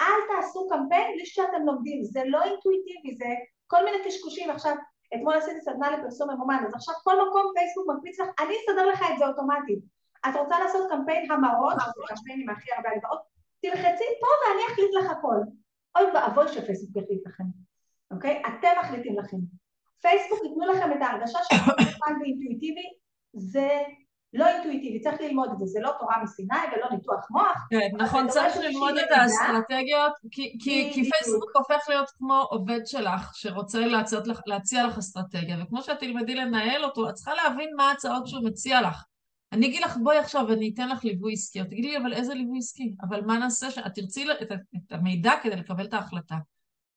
[0.01, 3.31] אל תעשו קמפיין בלי שאתם לומדים, זה לא אינטואיטיבי, זה
[3.67, 4.51] כל מיני קשקושים.
[4.51, 4.75] עכשיו,
[5.15, 9.05] אתמול עשיתי סדנה לפרסום ממומן, אז עכשיו כל מקום פייסבוק מקפיץ לך, אני אסדר לך
[9.13, 9.79] את זה אוטומטית.
[10.29, 13.21] את רוצה לעשות קמפיין המרות, שזה קמפיין עם הכי הרבה הגדרות,
[13.63, 15.37] תלחצי פה ואני אחליט לך הכל.
[15.97, 17.45] אוי ואבוי שפייסבוק יחליט לכם.
[18.11, 18.43] אוקיי?
[18.47, 19.37] אתם מחליטים לכם.
[20.01, 22.89] פייסבוק ייתנו לכם את ההרגשה שהכל מוכן ואינטואיטיבי,
[23.33, 23.69] זה
[24.33, 27.67] לא אינטואיטיבי, צריך ללמוד את זה, זה לא תורה מסיני ולא ניתוח מוח.
[27.71, 33.79] כן, נכון, צריך ללמוד את האסטרטגיות, כי פייסבוק הופך להיות כמו עובד שלך, שרוצה
[34.47, 38.81] להציע לך אסטרטגיה, וכמו שאת תלמדי לנהל אותו, את צריכה להבין מה ההצעות שהוא מציע
[38.81, 39.05] לך.
[39.53, 41.61] אני אגיד לך, בואי עכשיו, אני אתן לך ליווי עסקי.
[41.61, 42.95] את תגידי לי, אבל איזה ליווי עסקי?
[43.09, 46.37] אבל מה נעשה שאת תרצי את המידע כדי לקבל את ההחלטה.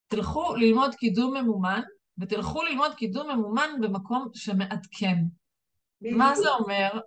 [0.10, 1.82] תלכו ללמוד קידום ממומן,
[2.17, 5.15] ותלכו ללמוד קידום ממומן במקום שמעדכן.
[6.02, 7.00] מה זה אומר?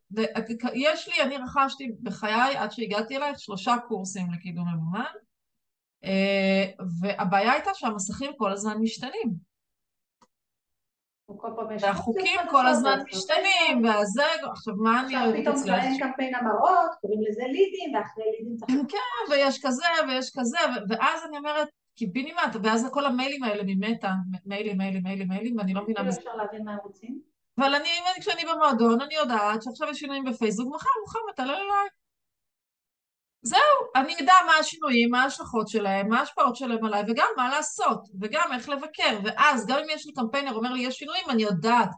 [0.75, 5.12] יש לי, אני רכשתי בחיי, עד שהגעתי אלייך, שלושה קורסים לקידום ממומן,
[6.05, 6.65] אה,
[7.01, 9.53] והבעיה הייתה שהמסכים כל הזמן משתנים.
[11.81, 15.85] והחוקים כל הזמן משתנים, והזה, עכשיו מה אני עכשיו אוהבת פתאום כבר אצלך?
[15.85, 18.73] אין קמפיין המראות, קוראים לזה לידים, ואחרי לידים צריך...
[18.93, 24.11] כן, ויש כזה, ויש כזה, ואז אני אומרת, קיבינימט, ואז כל המיילים האלה ממטא,
[24.47, 26.21] מיילים, מיילים, מיילים, מיילים, ואני לא מבינה כאילו בזה.
[26.21, 27.21] אפשר להבין מה הם רוצים.
[27.59, 27.89] אבל אני,
[28.21, 31.89] כשאני במועדון, אני יודעת שעכשיו יש שינויים בפייסבוק, מחר מוחמד, תעלה אליי.
[33.43, 33.59] זהו,
[33.97, 38.51] אני אדע מה השינויים, מה ההשלכות שלהם, מה ההשפעות שלהם עליי, וגם מה לעשות, וגם
[38.55, 39.19] איך לבקר.
[39.25, 41.91] ואז, גם אם יש לי קמפיינר אומר לי, יש שינויים, אני יודעת.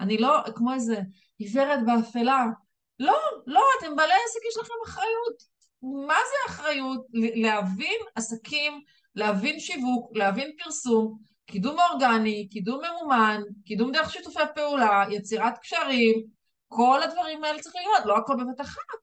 [0.00, 0.96] אני לא כמו איזה
[1.38, 2.46] עיוורת באפלה.
[2.98, 5.58] לא, לא, אתם בעלי עסק, יש לכם אחריות.
[6.06, 7.06] מה זה אחריות?
[7.34, 8.80] להבין עסקים,
[9.14, 16.22] להבין שיווק, להבין פרסום, קידום אורגני, קידום ממומן, קידום דרך שיתופי פעולה, יצירת קשרים,
[16.68, 18.98] כל הדברים האלה צריך ללמוד, לא הכל בבת אחת.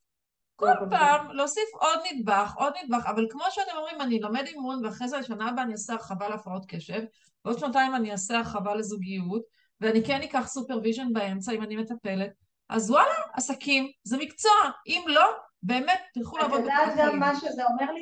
[0.55, 5.07] כל פעם להוסיף עוד נדבך, עוד נדבך, אבל כמו שאתם אומרים, אני לומד אימון, ואחרי
[5.07, 7.01] זה לשנה הבאה אני אעשה הרחבה להפרעות קשב,
[7.45, 9.41] ועוד שנתיים אני אעשה הרחבה לזוגיות,
[9.81, 12.31] ואני כן אקח supervision באמצע אם אני מטפלת,
[12.69, 14.51] אז וואלה, עסקים, זה מקצוע,
[14.87, 15.31] אם לא,
[15.63, 17.19] באמת, תלכו את לעבוד יודעת בקופת גם.
[17.19, 18.01] מה שזה אומר לי?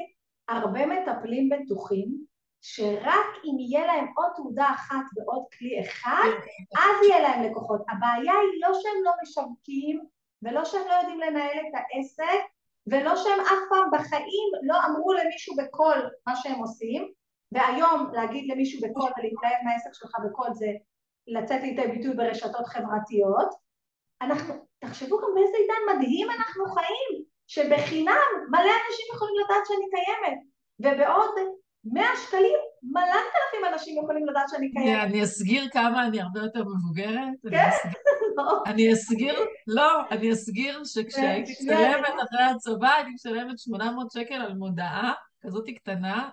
[0.50, 2.26] הרבה מטפלים בטוחים
[2.62, 6.30] שרק אם יהיה להם עוד תעודה אחת ועוד כלי אחד,
[6.78, 7.82] אז יהיה להם לקוחות.
[7.90, 10.06] הבעיה היא לא שהם לא משווקים,
[10.42, 12.44] ולא שהם לא יודעים לנהל את העסק,
[12.88, 17.12] ולא שהם אף פעם בחיים לא אמרו למישהו בקול מה שהם עושים,
[17.52, 20.68] והיום להגיד למישהו בקול ולהתלהב מהעסק שלך בקול זה
[21.28, 23.50] לצאת לידי ביטוי ברשתות חברתיות.
[24.22, 30.40] אנחנו, תחשבו גם באיזה עידן מדהים אנחנו חיים, שבחינם מלא אנשים יכולים לדעת שאני קיימת,
[30.80, 31.36] ובעוד
[31.86, 35.04] 100 שקלים מלא אלפים אנשים יכולים לדעת שאני קיימת.
[35.04, 37.34] אני אסגיר כמה אני הרבה יותר מבוגרת.
[37.52, 37.70] כן?
[38.70, 39.36] אני אסגיר,
[39.68, 42.08] לא, אני אסגיר שכשהייתי שנייה, משלמת.
[42.08, 46.30] אחרי הצבא, הייתי משלמת 800 שקל על מודעה כזאת קטנה,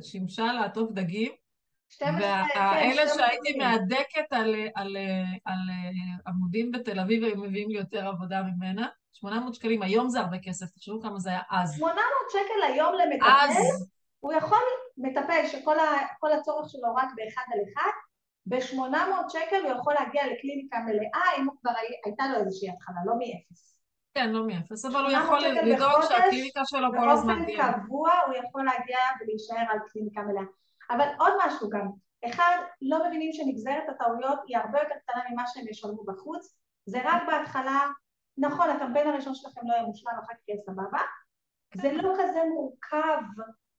[0.00, 1.32] ששימשה לעטוף דגים,
[1.88, 3.58] 12, כן, והאלה 12 שהייתי.
[3.58, 4.54] מהדקת על,
[5.44, 5.58] על
[6.26, 8.86] עמודים בתל אביב, היו מביאים לי יותר עבודה ממנה.
[9.20, 11.74] 800 שקלים, היום זה הרבה כסף, תחשבו כמה זה היה אז.
[11.76, 12.02] 800
[12.32, 13.88] שקל היום למטפל, אז,
[14.20, 14.58] הוא יכול,
[14.98, 15.84] מטפל שכל ה,
[16.40, 17.90] הצורך שלו רק באחד על אחד,
[18.46, 22.96] ב-800 שקל הוא יכול להגיע לקליניקה מלאה, אם הוא כבר הי- הייתה לו איזושהי התחלה,
[23.06, 23.78] לא מאפס.
[24.14, 27.72] כן, לא מאפס, אבל הוא 800 יכול לדאוג שהקליניקה שלו כל הזמן באופן תהיה.
[27.72, 30.42] קבוע הוא יכול להגיע ולהישאר על קליניקה מלאה.
[30.90, 31.88] אבל עוד משהו גם,
[32.26, 36.54] אחד, לא מבינים שנגזרת הטעויות היא הרבה יותר קטנה ממה שהם ישלמו בחוץ,
[36.86, 37.86] זה רק בהתחלה,
[38.40, 41.00] נכון, הקמפיין הראשון שלכם לא יהיה מושלם, אחר כך יהיה סבבה,
[41.74, 43.22] זה לא כזה מורכב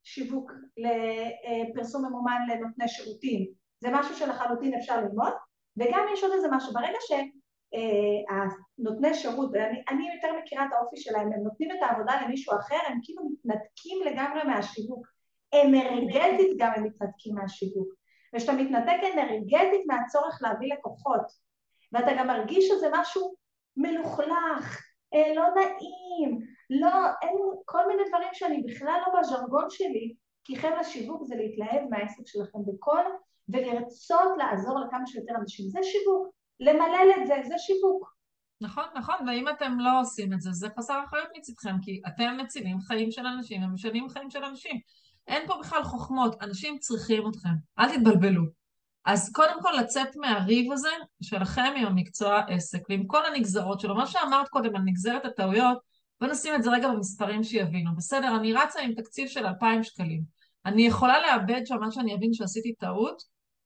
[0.04, 3.48] שיווק לפרסום ממומן לנותני שירותים,
[3.80, 5.34] זה משהו שלחלוטין אפשר ללמוד,
[5.78, 11.34] וגם יש עוד איזה משהו, ברגע שהנותני שירות, ואני אני יותר מכירה את האופי שלהם,
[11.34, 15.08] הם נותנים את העבודה למישהו אחר, הם כאילו מתנתקים לגמרי מהשיווק,
[15.54, 17.94] אנרגטית גם הם מתנתקים מהשיווק,
[18.36, 21.50] וכשאתה מתנתק אנרגטית מהצורך להביא לקוחות,
[21.92, 23.39] ואתה גם מרגיש שזה משהו
[23.80, 24.82] מלוכלך,
[25.14, 26.40] אה, לא נעים,
[26.70, 31.90] לא, אין כל מיני דברים שאני בכלל לא בז'רגון שלי, כי חבר'ה שיווק זה להתלהב
[31.90, 33.04] מהעסק שלכם בקול
[33.50, 36.28] ולרצות לעזור לכמה שיותר אנשים, זה שיווק,
[36.60, 38.14] למלל את זה, זה שיווק.
[38.62, 42.80] נכון, נכון, ואם אתם לא עושים את זה, זה חסר אחריות מצדכם, כי אתם מצילים
[42.80, 44.80] חיים של אנשים, הם משנים חיים של אנשים.
[45.28, 48.59] אין פה בכלל חוכמות, אנשים צריכים אתכם, אל תתבלבלו.
[49.06, 50.90] אז קודם כל לצאת מהריב הזה
[51.22, 53.96] שלכם עם המקצוע עסק, ועם כל הנגזרות שלו.
[53.96, 55.78] מה שאמרת קודם על נגזרת הטעויות,
[56.22, 57.96] בוא נשים את זה רגע במספרים שיבינו.
[57.96, 60.24] בסדר, אני רצה עם תקציב של 2,000 שקלים.
[60.66, 63.22] אני יכולה לאבד שם מה שאני אבין שעשיתי טעות,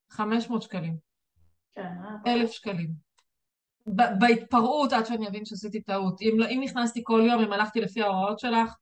[0.09, 0.95] 500 שקלים,
[1.75, 2.33] כן, אה?
[2.33, 2.89] 1,000 שקלים.
[4.19, 6.21] בהתפרעות עד שאני אבין שעשיתי טעות.
[6.21, 8.73] אם, אם נכנסתי כל יום, אם הלכתי לפי ההוראות שלך,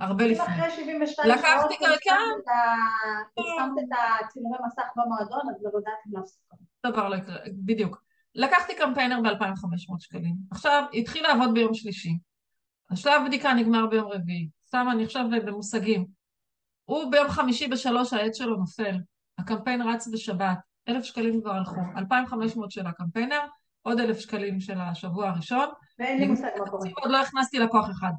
[0.00, 0.44] הרבה אם לפני.
[0.44, 2.10] אחרי 72 לקחתי שעות כ- כן.
[2.10, 6.40] פרסמת את ה- פרסמת את הצילומי מסך במועדון, אז לא יודעת אם להפסיק.
[6.86, 8.04] דבר לא יקרה, בדיוק.
[8.34, 10.34] לקחתי קמפיינר ב-2,500 שקלים.
[10.50, 12.18] עכשיו, התחיל לעבוד ביום שלישי.
[12.90, 14.48] השלב בדיקה נגמר ביום רביעי.
[14.66, 16.06] סתם אני עכשיו במושגים.
[16.84, 18.96] הוא ביום חמישי בשלוש העץ שלו נופל.
[19.38, 20.58] הקמפיין רץ בשבת.
[20.88, 21.80] אלף שקלים כבר הלכו.
[21.96, 23.40] 2,500 של הקמפיינר,
[23.82, 25.68] עוד אלף שקלים של השבוע הראשון.
[25.98, 26.88] ואין לי מושג מה קורה.
[27.02, 28.12] עוד לא הכנסתי לקוח אחד.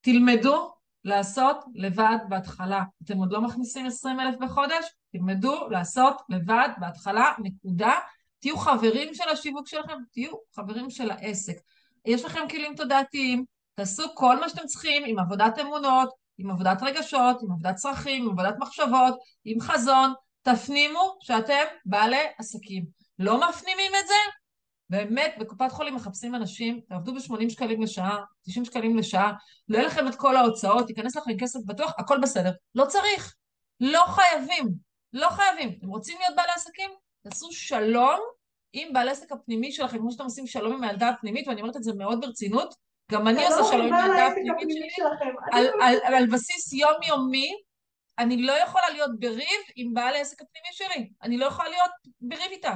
[0.00, 2.82] תלמדו לעשות לבד בהתחלה.
[3.04, 4.84] אתם עוד לא מכניסים 20 אלף בחודש?
[5.12, 7.92] תלמדו לעשות לבד בהתחלה, נקודה.
[8.40, 11.56] תהיו חברים של השיווק שלכם, תהיו חברים של העסק.
[12.04, 17.42] יש לכם כלים תודעתיים, תעשו כל מה שאתם צריכים עם עבודת אמונות, עם עבודת רגשות,
[17.42, 20.12] עם עבודת צרכים, עם עבודת מחשבות, עם חזון.
[20.42, 22.84] תפנימו שאתם בעלי עסקים.
[23.18, 24.41] לא מפנימים את זה?
[24.92, 29.32] באמת, בקופת חולים מחפשים אנשים, תעבדו ב-80 שקלים לשעה, 90 שקלים לשעה,
[29.68, 32.52] לא יהיה לכם את כל ההוצאות, ייכנס לכם כסף בטוח, הכל בסדר.
[32.74, 33.34] לא צריך.
[33.80, 34.68] לא חייבים.
[35.12, 35.74] לא חייבים.
[35.78, 36.90] אתם רוצים להיות בעלי עסקים?
[37.22, 38.20] תעשו שלום
[38.74, 41.82] אם בעל העסק הפנימי שלכם, כמו שאתם עושים שלום עם הילדה הפנימית, ואני אומרת את
[41.82, 42.74] זה מאוד ברצינות,
[43.12, 45.04] גם אני עושה שלום עם הילדה הפנימית שלי,
[45.52, 47.52] על, על, על, על בסיס יומיומי,
[48.18, 51.10] אני לא יכולה להיות בריב עם בעל העסק הפנימי שלי.
[51.22, 52.74] אני לא יכולה להיות בריב איתה.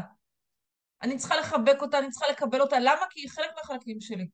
[1.02, 2.76] אני צריכה לחבק אותה, אני צריכה לקבל אותה.
[2.78, 3.02] למה?
[3.10, 4.28] כי היא חלק מהחלקים שלי.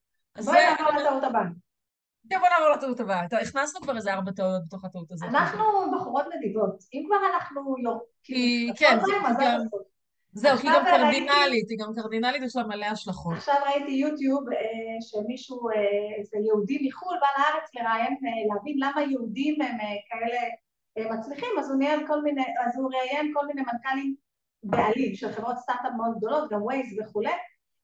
[0.44, 1.42] בואי נעבור לטעות הבאה.
[2.30, 3.24] כן, בוא נעבור לטעות הבאה.
[3.48, 5.28] הכנסנו כבר איזה ארבע טעויות בתוך הטעות הזאת.
[5.28, 5.64] אנחנו
[5.96, 6.84] בחורות נדיבות.
[6.94, 7.74] אם כבר אנחנו
[8.22, 8.74] כאילו...
[8.76, 9.60] כן, זה גם...
[10.34, 13.36] זהו, כי היא גם קרדינלית, היא גם קרדינלית, יש לה מלא השלכות.
[13.36, 14.44] עכשיו ראיתי יוטיוב
[15.00, 15.68] שמישהו,
[16.18, 18.16] איזה יהודי מחו"ל, בא לארץ לראיין,
[18.54, 20.40] להבין למה יהודים הם כאלה
[21.18, 21.70] מצליחים, אז
[22.76, 24.14] הוא ראיין כל מיני מנכ"לים
[24.62, 27.32] בעלים של חברות סטארט-אפ מאוד גדולות, גם ווייז וכולי,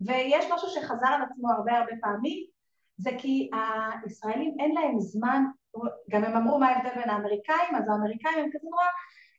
[0.00, 2.44] ויש משהו שחזר על עצמו הרבה הרבה פעמים,
[2.96, 5.44] זה כי הישראלים אין להם זמן,
[6.10, 8.84] גם הם אמרו מה ההבדל בין האמריקאים, אז האמריקאים הם כזה נורא,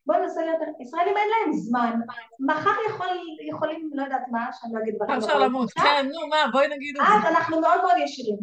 [0.06, 2.00] בואי ננסה להיות, ישראלים אין להם זמן,
[2.40, 3.08] מחר יכול,
[3.50, 5.18] יכולים, לא יודעת מה, שאני לא אגיד דברים.
[5.18, 7.14] אפשר למות, כן, נו מה, בואי נגיד את זה.
[7.14, 8.38] אז אנחנו מאוד מאוד ישירים.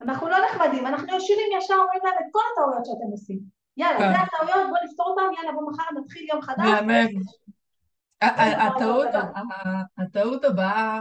[0.00, 3.59] אנחנו לא נחמדים, אנחנו ישירים ישר אומרים להם את כל הטעויות שאתם עושים.
[3.76, 4.12] יאללה, כן.
[4.12, 6.66] זה הטעויות, בואו נפתור אותם, יאללה, בואו מחר נתחיל יום חדש.
[6.80, 7.10] באמת.
[9.98, 11.00] הטעות הבאה,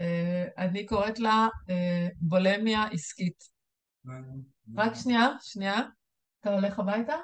[0.00, 3.44] אה, אני קוראת לה אה, בולמיה עסקית.
[4.76, 5.80] רק שנייה, שנייה.
[6.40, 7.16] אתה הולך הביתה?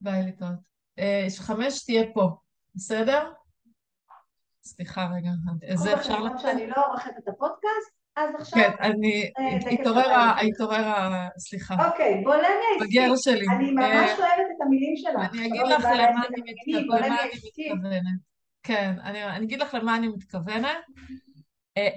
[0.00, 0.58] ביי לטעות.
[0.98, 2.36] אה, חמש תהיה פה,
[2.74, 3.32] בסדר?
[4.62, 5.30] סליחה רגע,
[5.74, 6.38] זה אפשר לתת?
[6.38, 8.58] שאני לא עורכת את הפודקאסט, אז עכשיו...
[8.58, 9.30] כן, אני...
[9.70, 11.86] התעורר התעורר סליחה.
[11.86, 12.90] אוקיי, בולמיה עסקית.
[12.90, 13.46] בגר שלי.
[13.56, 15.34] אני ממש אוהבת את המילים שלך.
[15.34, 16.42] אני אגיד לך למה אני
[16.76, 17.20] מתכוונת.
[18.62, 20.68] כן, אני אגיד לך למה אני מתכוונת.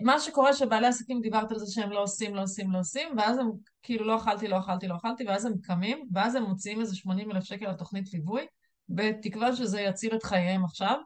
[0.01, 3.37] מה שקורה שבעלי עסקים, דיברת על זה שהם לא עושים, לא עושים, לא עושים, ואז
[3.37, 3.51] הם
[3.83, 7.31] כאילו לא אכלתי, לא אכלתי, לא אכלתי, ואז הם קמים, ואז הם מוציאים איזה 80
[7.31, 8.45] אלף שקל על תוכנית ליווי,
[8.89, 10.97] בתקווה שזה יציל את חייהם עכשיו.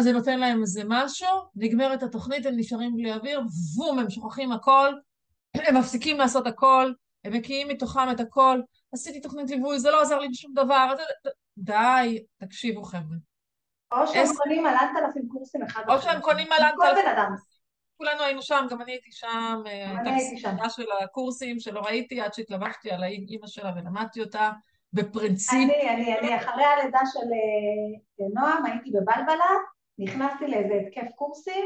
[0.00, 3.40] זה נותן להם איזה משהו, נגמרת התוכנית, הם נשארים בלי אוויר,
[3.76, 4.94] בום, הם שוכחים הכל,
[5.54, 6.92] הם מפסיקים לעשות הכל,
[7.24, 8.60] הם מקיאים מתוכם את הכל,
[8.92, 10.94] עשיתי תוכנית ליווי, זה לא עזר לי בשום דבר,
[11.58, 13.16] די, תקשיבו חבר'ה.
[13.92, 17.04] או שהם קונים על אלפים קורסים אחד או שהם קונים על אלפים.
[17.96, 19.62] כולנו היינו שם, גם אני הייתי שם.
[20.00, 20.48] אני הייתי שם.
[20.48, 24.50] הייתה של הקורסים שלא ראיתי עד שהתלבשתי על אימא שלה ולמדתי אותה
[24.92, 25.52] בפרינציפ.
[25.52, 29.50] אני, אני, אני, אחרי הלידה של אה, נועם הייתי בבלבלה,
[29.98, 31.64] נכנסתי לאיזה התקף קורסים.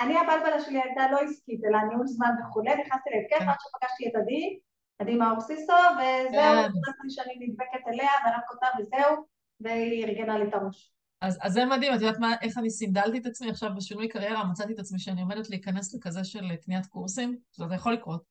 [0.00, 3.48] אני הבלבלה שלי הייתה לא עסקית, אלא ניהול זמן וכולי, נכנסתי להתקף כן.
[3.48, 4.58] עד שפגשתי את עדי,
[4.98, 7.10] עדי מאור סיסו, וזהו, נכנסתי כן.
[7.10, 9.24] שאני נדבקת אליה ורק אותה וזהו,
[9.60, 10.92] והיא ארגנה לי את הראש.
[11.20, 14.44] אז, אז זה מדהים, את יודעת מה, איך אני סינדלתי את עצמי עכשיו בשינוי קריירה,
[14.44, 18.22] מצאתי את עצמי שאני עומדת להיכנס לכזה של קניית קורסים, שזה יכול לקרות.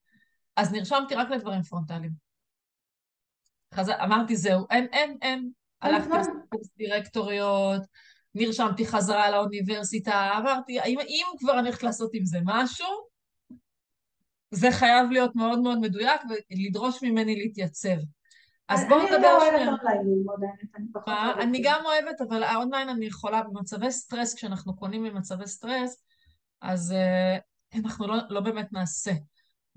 [0.56, 2.27] אז נרשמתי רק לדברים פרונטליים.
[3.73, 3.89] חז...
[3.89, 5.49] אמרתי זהו, אין, אין, אין.
[5.82, 7.82] הלכתי לקורס דירקטוריות,
[8.36, 12.88] נרשמתי חזרה לאוניברסיטה, אמרתי, אם, אם כבר אני הולכת לעשות עם זה משהו,
[14.51, 17.97] זה חייב להיות מאוד מאוד מדויק ולדרוש ממני להתייצב.
[18.69, 19.69] אז בואו נדבר שנייה.
[19.69, 20.39] אני גם אוהבת אונליין ללמוד,
[21.08, 21.43] אני.
[21.43, 26.03] אני גם אוהבת, אבל האונליין אני יכולה, במצבי סטרס, כשאנחנו קונים במצבי סטרס,
[26.62, 26.95] אז
[27.75, 29.12] uh, אנחנו לא, לא באמת נעשה.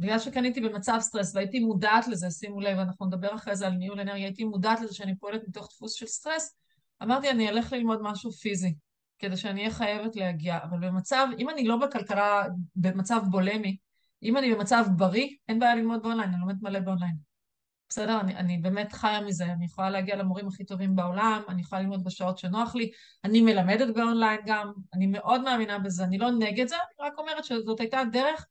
[0.01, 4.01] בגלל שקניתי במצב סטרס והייתי מודעת לזה, שימו לב, אנחנו נדבר אחרי זה על ניהול
[4.01, 6.57] אנרגיה, הייתי מודעת לזה שאני פועלת מתוך דפוס של סטרס,
[7.03, 8.75] אמרתי, אני אלך ללמוד משהו פיזי,
[9.19, 10.59] כדי שאני אהיה חייבת להגיע.
[10.63, 12.43] אבל במצב, אם אני לא בכלכלה,
[12.77, 13.77] במצב בולימי,
[14.23, 17.15] אם אני במצב בריא, אין בעיה ללמוד באונליין, אני לומדת מלא באונליין.
[17.89, 18.21] בסדר?
[18.21, 22.05] אני, אני באמת חיה מזה, אני יכולה להגיע למורים הכי טובים בעולם, אני יכולה ללמוד
[22.05, 22.91] בשעות שנוח לי,
[23.25, 27.45] אני מלמדת באונליין גם, אני מאוד מאמינה בזה, אני לא נגד זה, אני רק אומרת
[27.45, 28.47] שזאת הייתה דרך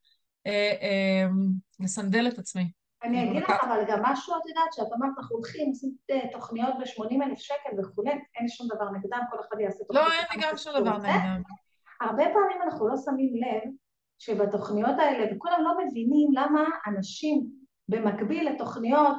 [1.79, 2.71] לסנדל את עצמי.
[3.03, 6.73] אני אגיד לך אבל גם משהו, את יודעת, שאת אומרת, אנחנו הולכים, עושים אה, תוכניות
[6.79, 10.03] ב-80 אלף שקל וכולי, אין שום דבר נגדם, כל אחד יעשה תוכנית.
[10.03, 11.41] לא, אין לי גם שום דבר נגדם.
[12.01, 13.71] הרבה פעמים אנחנו לא שמים לב
[14.19, 17.45] שבתוכניות האלה, וכולם לא מבינים למה אנשים
[17.89, 19.17] במקביל לתוכניות,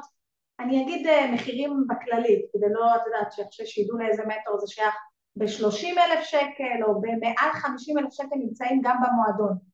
[0.59, 4.95] אני אגיד אה, מחירים בכללית, כדי לא, את יודעת, שאני שידעו לאיזה מטר זה שייך,
[5.35, 9.70] ב-30 אלף שקל או במעל 50 אלף שקל נמצאים גם במועדון.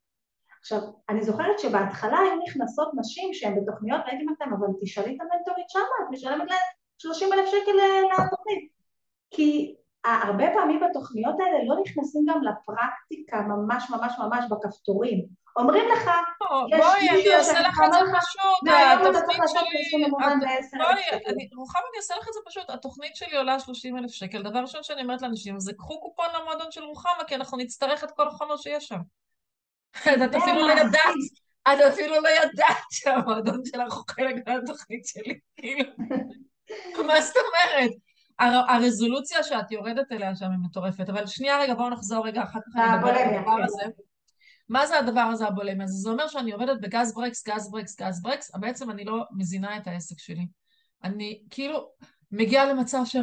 [0.68, 5.70] עכשיו, אני זוכרת שבהתחלה היו נכנסות נשים שהן בתוכניות, ראיתי אתם, אבל תשאלי את המנטורית
[5.70, 6.60] שמה, את משלמת להם
[6.98, 8.70] 30 אלף שקל אה, לתוכנית.
[9.32, 15.26] כי הרבה פעמים בתוכניות האלה לא נכנסים גם לפרקטיקה ממש ממש ממש בכפתורים.
[15.56, 16.12] אומרים לך,
[16.70, 22.28] יש בואי, אני אעשה לך את זה פשוט, התוכנית שלי, בואי, רוחמה, אני אעשה לך
[22.28, 25.74] את זה פשוט, התוכנית שלי עולה 30 אלף שקל, דבר ראשון שאני אומרת לאנשים, זה
[25.74, 29.00] קחו קופון למועדון של רוחמה, כי אנחנו נצטרך את כל החומר שיש שם.
[29.96, 31.14] את אפילו לא ידעת,
[31.64, 35.92] את אפילו לא ידעת שהמועדון שלך הוא חלק מהתוכנית שלי, כאילו,
[37.08, 37.92] מה זאת אומרת?
[38.40, 42.60] הר- הרזולוציה שאת יורדת אליה שם היא מטורפת, אבל שנייה רגע, בואו נחזור רגע, אחר
[42.60, 43.64] כך אני אדבר על הדבר כן.
[43.64, 43.84] הזה.
[44.70, 45.94] מה זה הדבר הזה, הבולמיה הזה?
[45.94, 49.88] זה אומר שאני עובדת בגז ברקס, גז ברקס, גז ברקס, בעצם אני לא מזינה את
[49.88, 50.48] העסק שלי.
[51.04, 51.90] אני כאילו
[52.32, 53.22] מגיעה למצב של...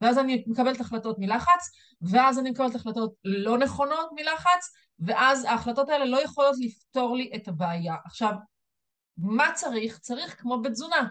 [0.00, 1.70] ואז אני מקבלת החלטות מלחץ,
[2.02, 7.48] ואז אני מקבלת החלטות לא נכונות מלחץ, ואז ההחלטות האלה לא יכולות לפתור לי את
[7.48, 7.94] הבעיה.
[8.04, 8.32] עכשיו,
[9.16, 9.98] מה צריך?
[9.98, 11.08] צריך כמו בתזונה.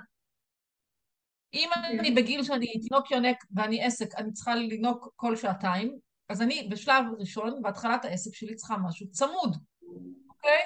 [1.54, 5.98] אם אני בגיל שאני תינוק יונק ואני עסק, אני צריכה לינוק כל שעתיים,
[6.30, 9.58] אז אני בשלב ראשון, בהתחלת העסק שלי צריכה משהו צמוד,
[10.30, 10.60] אוקיי?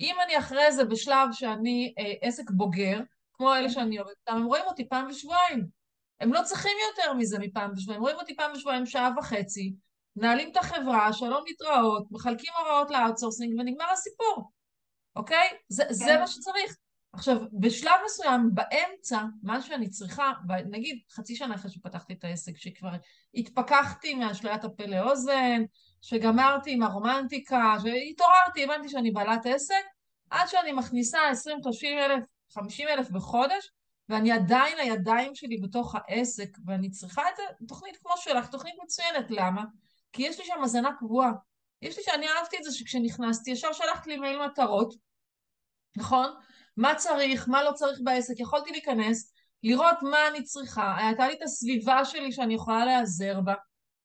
[0.00, 3.00] אם אני אחרי זה בשלב שאני אה, עסק בוגר,
[3.34, 5.66] כמו אלה שאני עובדת איתם, הם רואים אותי פעם בשבועיים.
[6.20, 9.74] הם לא צריכים יותר מזה מפעם בשבועיים, רואים אותי פעם בשבועיים שעה וחצי,
[10.16, 14.50] מנהלים את החברה, שלום להתראות, מחלקים הוראות ל outsourcing ונגמר הסיפור,
[15.16, 15.48] אוקיי?
[15.68, 16.20] זה, זה כן.
[16.20, 16.76] מה שצריך.
[17.12, 20.32] עכשיו, בשלב מסוים, באמצע, מה שאני צריכה,
[20.70, 22.90] נגיד חצי שנה אחרי שפתחתי את העסק, שכבר
[23.34, 25.62] התפכחתי מאשליית הפה לאוזן,
[26.00, 29.84] שגמרתי עם הרומנטיקה, שהתעוררתי, הבנתי שאני בעלת עסק,
[30.30, 33.70] עד שאני מכניסה 20, 30 אלף, 50 אלף בחודש,
[34.08, 39.30] ואני עדיין, הידיים שלי בתוך העסק, ואני צריכה את זה, תוכנית כמו שלך, תוכנית מצוינת,
[39.30, 39.64] למה?
[40.14, 41.32] כי יש לי שם הזנה קבועה.
[41.82, 44.94] יש לי שאני אהבתי את זה שכשנכנסתי, ישר שלחת לי מייל מטרות,
[45.96, 46.34] נכון?
[46.76, 51.42] מה צריך, מה לא צריך בעסק, יכולתי להיכנס, לראות מה אני צריכה, הייתה לי את
[51.42, 53.54] הסביבה שלי שאני יכולה להיעזר בה,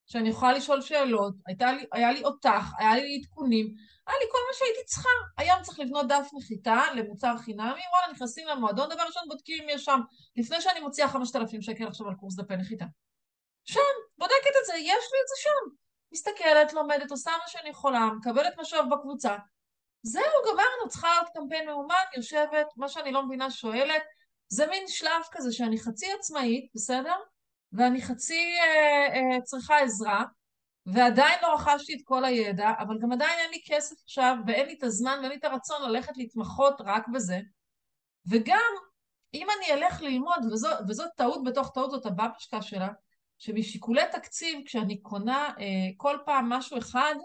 [0.05, 3.65] שאני יכולה לשאול שאלות, הייתה לי, היה לי אותך, היה לי עדכונים,
[4.07, 5.09] היה לי כל מה שהייתי צריכה.
[5.37, 9.85] היום צריך לבנות דף נחיתה למוצר חינמי, וואלה, נכנסים למועדון, דבר ראשון בודקים אם יש
[9.85, 9.99] שם,
[10.35, 12.85] לפני שאני מוציאה 5,000 שקל עכשיו על קורס דפי נחיתה.
[13.65, 13.79] שם,
[14.17, 15.88] בודקת את זה, יש לי את זה שם.
[16.11, 19.37] מסתכלת, לומדת, עושה מה שאני יכולה, מקבלת משוב בקבוצה.
[20.03, 24.01] זהו, גמרנו, צריכה להיות קמפיין מאומן, יושבת, מה שאני לא מבינה שואלת.
[24.47, 27.15] זה מין שלב כזה שאני חצי עצמאית, בסדר?
[27.73, 30.23] ואני חצי אה, אה, צריכה עזרה,
[30.85, 34.75] ועדיין לא רכשתי את כל הידע, אבל גם עדיין אין לי כסף עכשיו, ואין לי
[34.77, 37.39] את הזמן ואין לי את הרצון ללכת להתמחות רק בזה.
[38.29, 38.71] וגם,
[39.33, 40.39] אם אני אלך ללמוד,
[40.87, 42.89] וזאת טעות בתוך טעות, זאת הבבשקה שלה,
[43.39, 45.65] שמשיקולי תקציב, כשאני קונה אה,
[45.97, 47.15] כל פעם משהו אחד,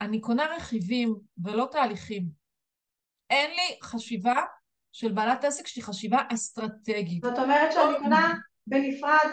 [0.00, 1.14] אני קונה רכיבים
[1.44, 2.22] ולא תהליכים.
[3.30, 4.42] אין לי חשיבה
[4.92, 7.22] של בעלת עסק שהיא חשיבה אסטרטגית.
[7.24, 8.34] זאת אומרת שאני קונה
[8.66, 9.30] בנפרד,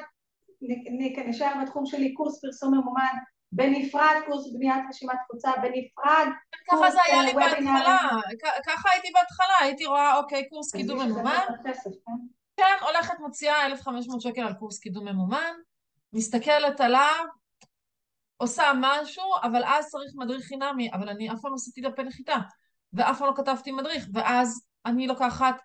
[1.28, 3.14] נשאר בתחום שלי קורס פרסום ממומן,
[3.52, 6.28] בנפרד קורס בניית רשימת תפוצה, בנפרד
[6.68, 7.98] ככה זה היה לי קורס, אה, בהתחלה,
[8.42, 11.40] כ- ככה הייתי בהתחלה, הייתי רואה, אוקיי, קורס קידום ממומן,
[12.58, 12.86] כן?
[12.86, 15.54] הולכת מוציאה 1,500 שקל על קורס קידום ממומן,
[16.14, 17.26] מסתכלת עליו,
[18.38, 22.36] עושה משהו, אבל אז צריך מדריך חינמי, אבל אני אף פעם לא עשיתי דפי נחיתה,
[22.94, 25.56] ואף פעם לא כתבתי מדריך, ואז אני לוקחת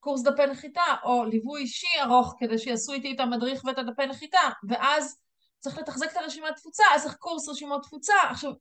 [0.00, 4.38] קורס דפי נחיתה, או ליווי אישי ארוך כדי שיעשו איתי את המדריך ואת הדפי נחיתה,
[4.68, 5.18] ואז
[5.58, 8.14] צריך לתחזק את הרשימת תפוצה, אז צריך קורס רשימות תפוצה.
[8.30, 8.52] עכשיו,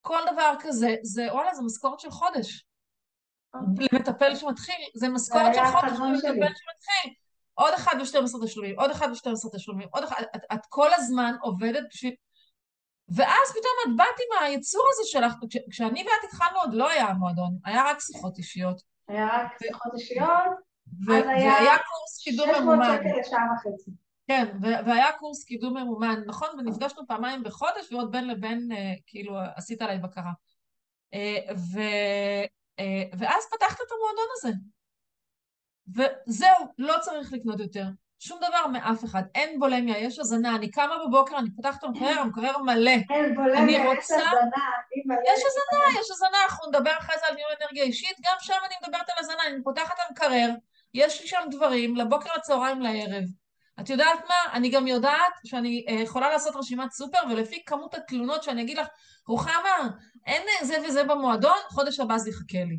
[0.00, 2.64] כל דבר כזה, זה וואלה, זה משכורת של חודש.
[3.92, 6.54] למטפל שמתחיל, זה משכורת של חודש למטפל.
[6.54, 7.14] שמתחיל.
[7.58, 11.84] עוד אחד ב-12 תשלומים, עוד אחד ב-12 תשלומים, עוד אחד, את, את כל הזמן עובדת
[11.90, 12.14] בשביל...
[13.08, 17.06] ואז פתאום את באת עם היצור הזה שלך, כש, כשאני ואת התחלנו עוד לא היה
[17.06, 18.80] המועדון, היה רק שיחות אישיות.
[19.08, 20.28] היה רק שיחות אישיות,
[21.06, 22.96] ו- אז היה והיה קורס קידום 600 ממומן.
[22.98, 23.90] שקל לשעה וחצי.
[24.28, 26.48] כן, והיה קורס קידום ממומן, נכון?
[26.58, 30.32] ונפגשנו פעמיים בחודש, ועוד בין לבין, אה, כאילו, עשית עליי בקרה.
[31.14, 32.46] אה, ו-
[32.78, 34.50] אה, ואז פתחת את המועדון הזה.
[35.96, 37.84] וזהו, לא צריך לקנות יותר.
[38.20, 39.22] שום דבר מאף אחד.
[39.34, 40.56] אין בולמיה, יש הזנה.
[40.56, 42.90] אני קמה בבוקר, אני פותחת את המקרר, המקרר מלא.
[42.90, 44.64] אין בולמיה, אני יש רוצה- הזנה,
[44.96, 48.54] אימא, יש הזנה, יש הזנה, אנחנו נדבר אחרי זה על ניהול אנרגיה אישית, גם שם
[48.66, 50.48] אני מדברת על הזנה, אני פותחת את המקרר,
[50.94, 53.24] יש לי שם דברים, לבוקר, לצהריים, לערב.
[53.80, 54.52] את יודעת מה?
[54.52, 58.86] אני גם יודעת שאני אה, יכולה לעשות רשימת סופר, ולפי כמות התלונות שאני אגיד לך,
[59.28, 59.88] רוחמה,
[60.26, 62.78] אין זה וזה במועדון, חודש הבא זה יחכה לי.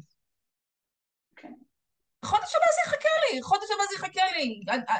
[2.21, 2.27] כן.
[2.27, 4.61] חודש הבא זה יחכה לי, חודש הבא זה יחכה לי.
[4.69, 4.95] אה,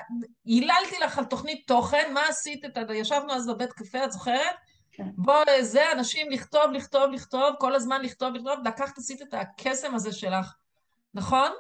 [0.45, 2.61] היללתי לך על תוכנית תוכן, מה עשית?
[2.93, 4.55] ישבנו אז בבית קפה, את זוכרת?
[4.91, 5.03] כן.
[5.15, 10.11] בוא, זה, אנשים לכתוב, לכתוב, לכתוב, כל הזמן לכתוב, לכתוב, לקחת, עשית את הקסם הזה
[10.11, 10.53] שלך,
[11.13, 11.51] נכון?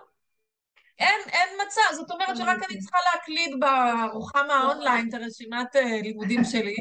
[0.99, 6.43] אין, אין מצב, זאת אומרת שרק אני צריכה להקליד ברוחמה האונליין את הרשימת אה, לימודים
[6.43, 6.75] שלי,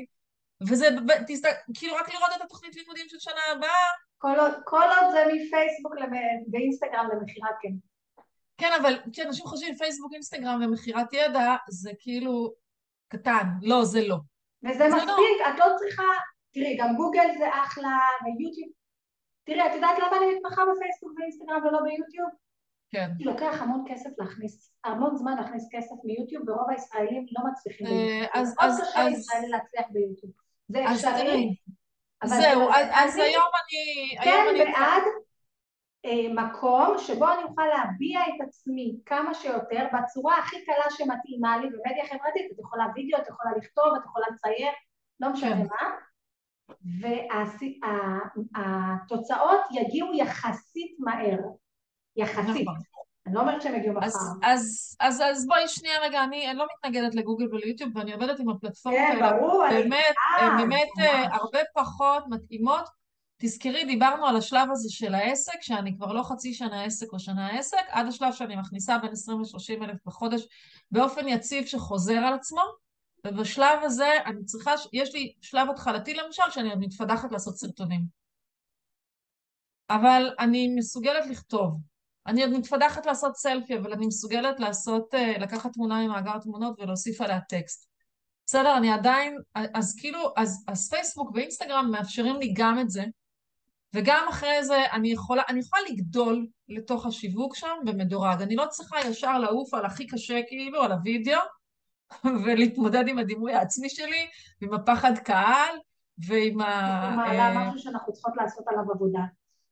[0.68, 1.49] וזה, ב- תסת...
[1.74, 3.87] כאילו רק לראות את התוכנית לימודים של שנה הבאה,
[4.18, 5.93] כל עוד- כל עוד זה מפייסבוק
[6.53, 7.68] ואינסטגרם למכירת כן.
[8.59, 12.53] כן, אבל כשאנשים חושבים פייסבוק, אינסטגרם ומכירת ידע, זה כאילו
[13.09, 14.17] קטן, לא, זה לא.
[14.63, 14.97] וזה זה לא.
[14.97, 16.03] מספיק, את לא צריכה,
[16.53, 18.71] תראי, גם גוגל זה אחלה, ויוטיוב.
[19.45, 22.29] תראי, את יודעת למה אני מתמחה בפייסבוק ואינסטגרם ולא ביוטיוב?
[22.91, 23.11] כן.
[23.21, 28.29] לוקח המון כסף להכניס, המון זמן להכניס כסף מיוטיוב, ורוב הישראלים לא מצליחים אה, ביוטיוב.
[28.35, 30.33] אז- אז- קשה אז- לישראלי להצליח ביוטיוב.
[30.69, 31.55] זה אז אפשרי,
[32.25, 34.25] זהו, זה- אז- אז אני היום אני...
[34.25, 34.73] כן.
[34.73, 35.03] בעד
[36.35, 42.05] מקום שבו אני אוכל להביע את עצמי כמה שיותר בצורה הכי קלה שמתאימה לי במדיה
[42.05, 44.73] חברתית, את יכולה וידאו, את יכולה לכתוב, את יכולה לצייר,
[45.21, 45.67] לא משנה כן.
[45.71, 45.91] מה,
[48.55, 51.39] והתוצאות יגיעו יחסית מהר,
[52.17, 52.75] יחסית, נכון.
[53.27, 54.07] אני לא אומרת שהם יגיעו מחר.
[54.43, 58.49] אז, אז, אז בואי שנייה רגע, אני, אני לא מתנגדת לגוגל וליוטיוב ואני עובדת עם
[58.49, 59.33] הפלטפורמות כן, האלה.
[59.33, 61.35] ברור, אני באמת, הן באמת אה.
[61.35, 62.98] הרבה פחות מתאימות.
[63.41, 67.59] תזכרי, דיברנו על השלב הזה של העסק, שאני כבר לא חצי שנה עסק או שנה
[67.59, 70.47] עסק, עד השלב שאני מכניסה בין 20 ל-30 אלף בחודש
[70.91, 72.62] באופן יציב שחוזר על עצמו,
[73.26, 78.05] ובשלב הזה אני צריכה, יש לי שלב התחלתי למשל, שאני עוד מתפדחת לעשות סרטונים.
[79.91, 81.80] אבל אני מסוגלת לכתוב.
[82.26, 87.20] אני עוד מתפדחת לעשות סלפי, אבל אני מסוגלת לעשות, אה, לקחת תמונה ממאגר תמונות ולהוסיף
[87.20, 87.89] עליה טקסט.
[88.47, 93.05] בסדר, אני עדיין, אז כאילו, אז, אז פייסבוק ואינסטגרם מאפשרים לי גם את זה,
[93.95, 98.43] וגם אחרי זה אני יכולה, אני יכולה לגדול לתוך השיווק שם במדורג.
[98.43, 101.41] אני לא צריכה ישר לעוף על הכי קשה, כאילו, על הוידאו,
[102.45, 104.28] ולהתמודד עם הדימוי העצמי שלי,
[104.62, 105.76] ועם הפחד קהל,
[106.28, 107.12] ועם ה...
[107.16, 109.20] מעלה אה, משהו שאנחנו צריכות לעשות עליו עבודה.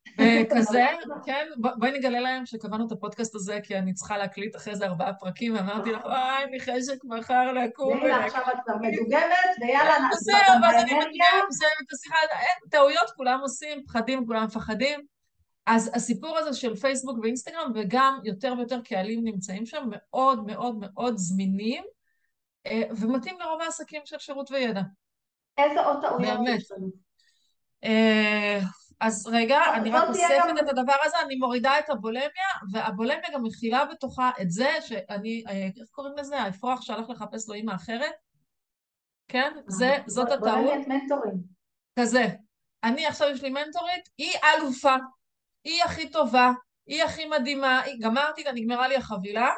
[0.17, 0.87] וכזה,
[1.25, 4.87] כן, ב- בואי נגלה להם שקבענו את הפודקאסט הזה כי אני צריכה להקליט אחרי זה
[4.87, 8.25] ארבעה פרקים, ואמרתי לך, וואי, אני חשק מחר לקום ולהקליט.
[8.25, 9.27] עכשיו את כבר מדוגמת,
[9.61, 10.93] ויאללה, נעשה זהו, אותה ואז אני.
[10.93, 15.01] מגיעה, מסיימת את השיחה, אין, טעויות כולם עושים, פחדים כולם מפחדים.
[15.67, 21.15] אז הסיפור הזה של פייסבוק ואינסטגרם, וגם יותר ויותר קהלים נמצאים שם, מאוד מאוד מאוד
[21.17, 21.85] זמינים,
[22.67, 24.81] אה, ומתאים לרוב העסקים של שירות וידע.
[25.59, 26.39] איזה עוד טעויות.
[26.49, 26.91] יש לנו?
[29.03, 32.49] אה, אז רגע, זאת- אני זאת רק אוספת את הדבר הזה, אני מורידה את הבולמיה,
[32.73, 36.41] והבולמיה גם מכילה בתוכה את זה שאני, אה, איך קוראים לזה?
[36.41, 38.13] האפרוח שהלך לחפש לו אימא אחרת?
[39.29, 39.53] כן?
[39.67, 40.75] זה, זאת בוא- בוא הטעות.
[40.75, 41.35] נגיד מנטורים.
[41.99, 42.25] כזה.
[42.85, 44.97] אני עכשיו יש לי מנטורית, היא אלופה,
[45.65, 46.51] היא הכי טובה,
[46.87, 49.49] היא הכי מדהימה, היא, גמרתי, נגמרה לי החבילה,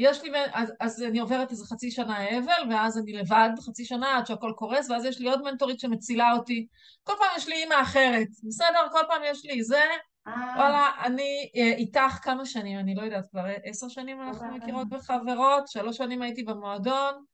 [0.00, 4.16] יש לי, אז, אז אני עוברת איזה חצי שנה אבל, ואז אני לבד חצי שנה
[4.16, 6.66] עד שהכל קורס, ואז יש לי עוד מנטורית שמצילה אותי.
[7.02, 8.88] כל פעם יש לי אימא אחרת, בסדר?
[8.92, 9.82] כל פעם יש לי זה,
[10.26, 14.56] אה, וואלה, אני אה, איתך כמה שנים, אני לא יודעת, כבר עשר שנים אנחנו.
[14.56, 17.24] מכירות וחברות, שלוש שנים הייתי במועדון,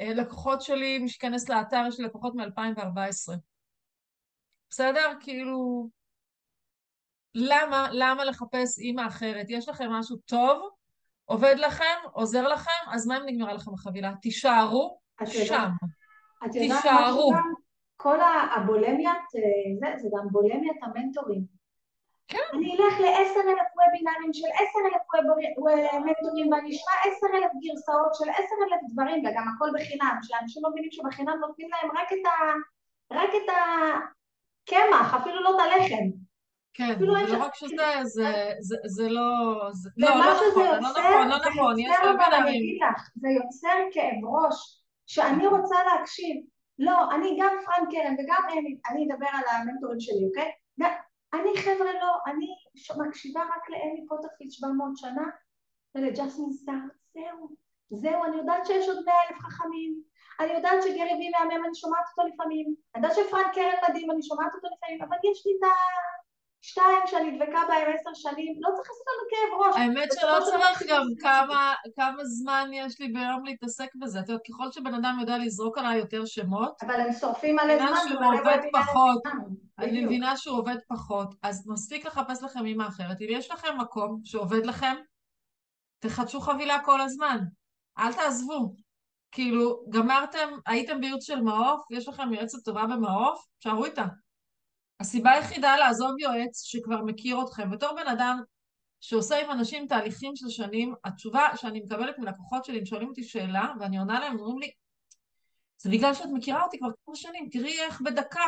[0.00, 3.34] אה, לקוחות שלי, מי שייכנס לאתר, יש לי לקוחות מ-2014.
[4.70, 5.12] בסדר?
[5.20, 5.88] כאילו,
[7.34, 9.46] למה, למה לחפש אימא אחרת?
[9.48, 10.70] יש לכם משהו טוב,
[11.28, 14.12] עובד לכם, עוזר לכם, אז מה אם נגמרה לכם החבילה?
[14.22, 15.68] תישארו שם.
[16.46, 17.32] את יודעת תישארו.
[17.96, 18.18] כל
[18.56, 21.42] הבולמיית, אה, זה, זה גם בולמיית המנטורים.
[22.28, 22.48] כן.
[22.54, 25.02] אני אלך לעשר אלף וובינארים של עשר אלף
[26.04, 30.70] מנטורים ואני אשמע עשר אלף גרסאות של עשר אלף דברים וגם הכל בחינם, שאנשים לא
[30.70, 32.36] מבינים שבחינם נותנים להם רק את ה...
[33.12, 36.27] רק את הקמח, אפילו לא את הלחם.
[36.78, 39.22] כן, ולא שם- רק שזה, זה, זה, זה לא...
[39.72, 42.50] זה, לא, לא נכון, לא נכון, לא נכון, יש יוצר, אבל אני.
[42.50, 46.36] אגיד לך, זה יוצר כאב ראש, שאני רוצה להקשיב.
[46.78, 50.50] לא, אני גם פרנק קרן וגם אמי, אני אדבר על המנטורים שלי, אוקיי?
[51.34, 52.46] אני חבר'ה לא, אני
[53.06, 55.26] מקשיבה רק לאמי פוטרפיד 700 שנה
[55.94, 56.74] ולג'סמין סטאר,
[57.14, 57.48] זהו.
[57.90, 59.94] זהו, אני יודעת שיש עוד מאה אלף חכמים,
[60.40, 64.22] אני יודעת שגרי וי מהמם, אני שומעת אותו לפעמים, אני יודעת שפרנק קרן מדהים, אני
[64.22, 65.70] שומעת אותו לפעמים, אבל יש לי את
[66.64, 69.76] השתיים שאני דבקה בהם עשר שנים, לא צריך לעשות לנו כאב ראש.
[69.76, 71.02] האמת שלא צריך גם.
[71.20, 74.20] כמה, כמה זמן יש לי ביום להתעסק בזה.
[74.20, 77.98] את יודעת, ככל שבן אדם יודע לזרוק עליי יותר שמות, אבל הם שורפים מבינה זמן
[78.08, 79.22] שהוא עובד פחות.
[79.78, 80.04] אני.
[80.04, 83.20] מבינה שהוא עובד פחות, אז מספיק לחפש לכם אימא אחרת.
[83.20, 84.94] אם יש לכם מקום שעובד לכם,
[85.98, 87.38] תחדשו חבילה כל הזמן.
[87.98, 88.74] אל תעזבו.
[89.32, 94.04] כאילו, גמרתם, הייתם בייעוץ של מעוף, יש לכם יועצת טובה במעוף, תשארו איתה.
[95.00, 98.40] הסיבה היחידה לעזוב יועץ שכבר מכיר אתכם, בתור בן אדם
[99.00, 103.72] שעושה עם אנשים תהליכים של שנים, התשובה שאני מקבלת מלקוחות שלי, הם שואלים אותי שאלה,
[103.80, 104.70] ואני עונה להם, אומרים לי,
[105.78, 108.44] זה בגלל שאת מכירה אותי כבר כמה שנים, תראי איך בדקה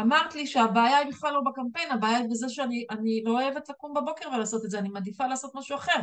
[0.00, 3.94] אמרת לי שהבעיה היא בכלל לא בקמפיין, הבעיה היא בזה שאני אני לא אוהבת לקום
[3.94, 6.00] בבוקר ולעשות את זה, אני מעדיפה לעשות משהו אחר.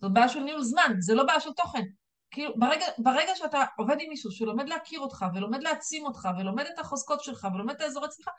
[0.00, 1.82] זאת בעיה של ניהול זמן, זה לא בעיה של תוכן.
[2.30, 6.78] כאילו, ברגע, ברגע שאתה עובד עם מישהו שלומד להכיר אותך, ולומד להעצים אותך, ולומד את
[6.78, 8.30] החוזקות שלך, ולומד את האזורי צמיחה,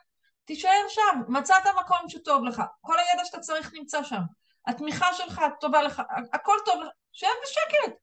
[0.48, 4.20] תישאר שם, מצאת מקום שטוב לך, כל הידע שאתה צריך נמצא שם,
[4.66, 7.94] התמיכה שלך טובה לך, הכל טוב לך, שב בשקט.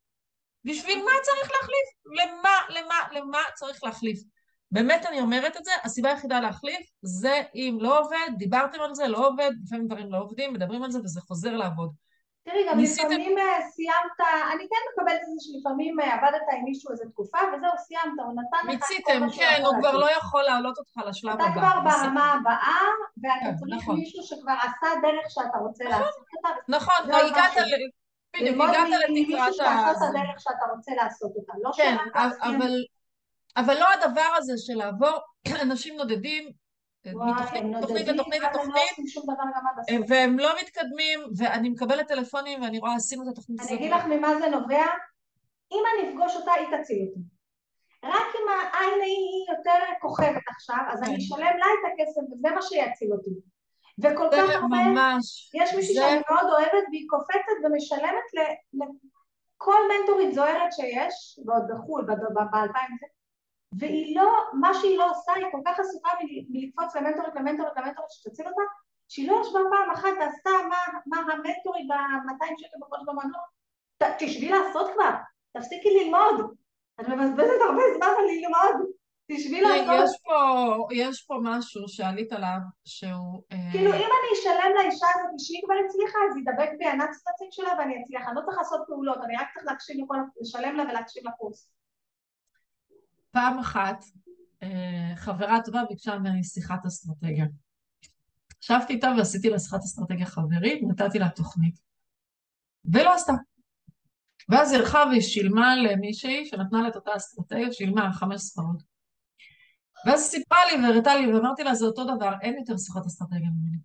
[0.65, 1.87] בשביל מה צריך להחליף?
[2.05, 4.19] למה, למה, למה צריך להחליף?
[4.71, 9.07] באמת אני אומרת את זה, הסיבה היחידה להחליף זה אם לא עובד, דיברתם על זה,
[9.07, 11.93] לא עובד, לפעמים דברים לא עובדים, מדברים על זה וזה חוזר לעבוד.
[12.45, 14.19] תראי, גם לפעמים אה, סיימת,
[14.53, 18.33] אני כן מקבלת את זה שלפעמים אה, עבדת עם מישהו איזה תקופה, וזהו, סיימת, הוא
[18.33, 19.97] נתן לך את כל מיציתם, מה שהוא כן, הוא כבר.
[19.97, 21.53] לא יכול להעלות אותך לשלב אתה הבא.
[21.53, 22.03] כבר בסדר.
[22.03, 22.81] ברמה הבאה,
[23.23, 23.95] ואתה כן, צריך נכון.
[23.95, 27.57] מישהו שכבר עשה דרך שאתה רוצה לעשות אותה, נכון, זה עוד הגעת.
[27.57, 27.89] ל...
[28.35, 29.89] בדיוק, הגעת לתקרת ה...
[29.89, 32.55] הדרך שאתה רוצה לעשות אותה, לא כן, שרק תסכים.
[32.55, 32.71] אבל,
[33.57, 35.17] אבל לא הדבר הזה של לעבור,
[35.65, 36.64] אנשים נודדים
[37.05, 38.41] הם לתוכנית לתוכנית
[39.91, 40.05] לא.
[40.07, 43.79] והם לא מתקדמים, ואני מקבלת טלפונים ואני רואה, עשינו את התוכנית אני הזאת.
[43.79, 44.85] אגיד לך ממה זה נובע,
[45.71, 47.19] אם אני אפגוש אותה היא תציל אותי.
[48.03, 51.05] רק אם העין היא יותר כוכבת עכשיו, אז כן.
[51.05, 53.29] אני אשלם לה את הכסף וזה מה שיציל אותי.
[53.99, 58.27] וכל כך הרבה, ממש, יש מישהי זה- שאני מאוד אוהבת והיא קופצת ומשלמת
[58.73, 62.79] לכל מנטורית זוהרת שיש, ועוד בחו"ל, ב-2000,
[63.79, 66.09] והיא לא, מה שהיא לא עושה, היא כל כך עסוקה
[66.49, 68.61] מלקפוץ למנטורית, למנטורית, למנטורית שתציל אותה,
[69.07, 73.03] שהיא לא ישבה פעם אחת ועשתה מה, מה המנטורית ב-200 שקל בחודש.
[73.97, 75.09] ת- תשבי לעשות כבר,
[75.57, 76.51] תפסיקי ללמוד.
[77.01, 78.87] את מבזבזת הרבה זמן על ללמוד,
[79.31, 80.05] תשבי תראי, לעשות.
[80.05, 80.37] יש פה,
[80.91, 83.43] יש פה משהו שעלית עליו, שהוא...
[83.51, 87.69] אה, כאילו אם אני אשלם לאישה הזאת שהיא כבר הצליחה, אז ידבק בי הנאצנצים שלה
[87.79, 88.27] ואני אצליח.
[88.27, 91.69] אני לא צריך לעשות פעולות, אני רק צריך להקשיב לכל, לשלם לה ולהקשיב לקורס.
[93.35, 94.03] פעם אחת
[94.63, 97.45] אה, חברה טובה ביקשה ממני שיחת אסטרטגיה.
[98.63, 101.79] ישבתי איתה ועשיתי לה שיחת אסטרטגיה חברית, נתתי לה תוכנית.
[102.93, 103.33] ולא עשתה.
[104.49, 108.83] ואז היא הלכה והיא שילמה למישהי שנתנה לה את אותה אסטרטגיה, שילמה חמש ספרות.
[110.05, 113.49] ואז היא סיפרה לי והראתה לי, ואמרתי לה, זה אותו דבר, אין יותר שיחות אסטרטגיה
[113.49, 113.77] ממני.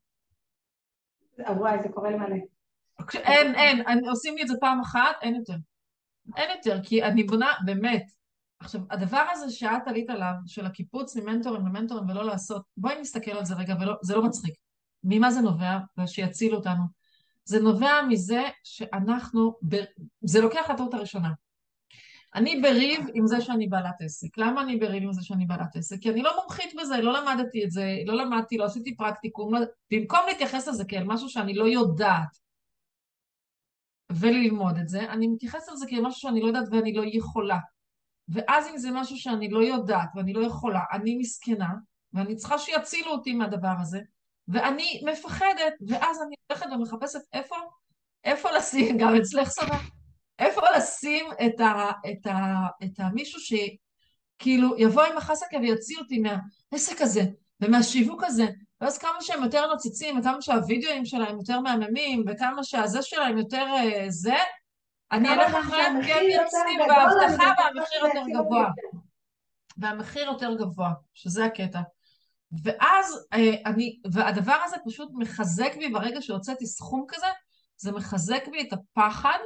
[1.59, 2.37] וואי, זה קורה לי מלא.
[3.15, 5.57] אין, אין, עושים לי את זה פעם אחת, אין יותר.
[6.37, 8.20] אין יותר, כי אני בונה, באמת.
[8.61, 13.45] עכשיו, הדבר הזה שאת עלית עליו, של הקיפוץ ממנטורים למנטורים ולא לעשות, בואי נסתכל על
[13.45, 14.55] זה רגע, ולא, זה לא מצחיק.
[15.05, 15.79] ממה זה נובע?
[15.99, 16.83] ושיצילו אותנו.
[17.45, 19.77] זה נובע מזה שאנחנו, ב,
[20.21, 21.33] זה לוקח לטעות הראשונה.
[22.35, 24.39] אני בריב עם זה שאני בעלת עסק.
[24.39, 25.97] למה אני בריב עם זה שאני בעלת עסק?
[26.01, 29.61] כי אני לא מומחית בזה, לא למדתי את זה, לא למדתי, לא עשיתי פרקטיקום, לא...
[29.91, 32.39] במקום להתייחס לזה כאל משהו שאני לא יודעת
[34.13, 37.59] וללמוד את זה, אני מתייחסת לזה כאל משהו שאני לא יודעת ואני לא יכולה.
[38.31, 41.69] ואז אם זה משהו שאני לא יודעת ואני לא יכולה, אני מסכנה,
[42.13, 44.01] ואני צריכה שיצילו אותי מהדבר הזה,
[44.49, 47.57] ואני מפחדת, ואז אני הולכת ומחפשת איפה,
[48.25, 49.79] איפה לשים, גם אצלך סבבה,
[50.39, 57.03] איפה לשים את, ה, את, ה, את המישהו שכאילו יבוא עם החסקה ויציל אותי מהעסק
[57.03, 57.23] הזה
[57.61, 58.47] ומהשיווק הזה,
[58.81, 64.05] ואז כמה שהם יותר נוצצים וכמה שהווידאוים שלהם יותר מהממים וכמה שהזה שלהם יותר uh,
[64.09, 64.37] זה,
[65.13, 65.77] אני אלך גדול,
[66.67, 68.71] אני בהבטחה והמחיר יותר גבוה.
[69.77, 71.81] והמחיר יותר גבוה, שזה הקטע.
[72.65, 77.27] ואז אה, אני, והדבר הזה פשוט מחזק בי ברגע שהוצאתי סכום כזה,
[77.77, 79.39] זה מחזק בי את הפחד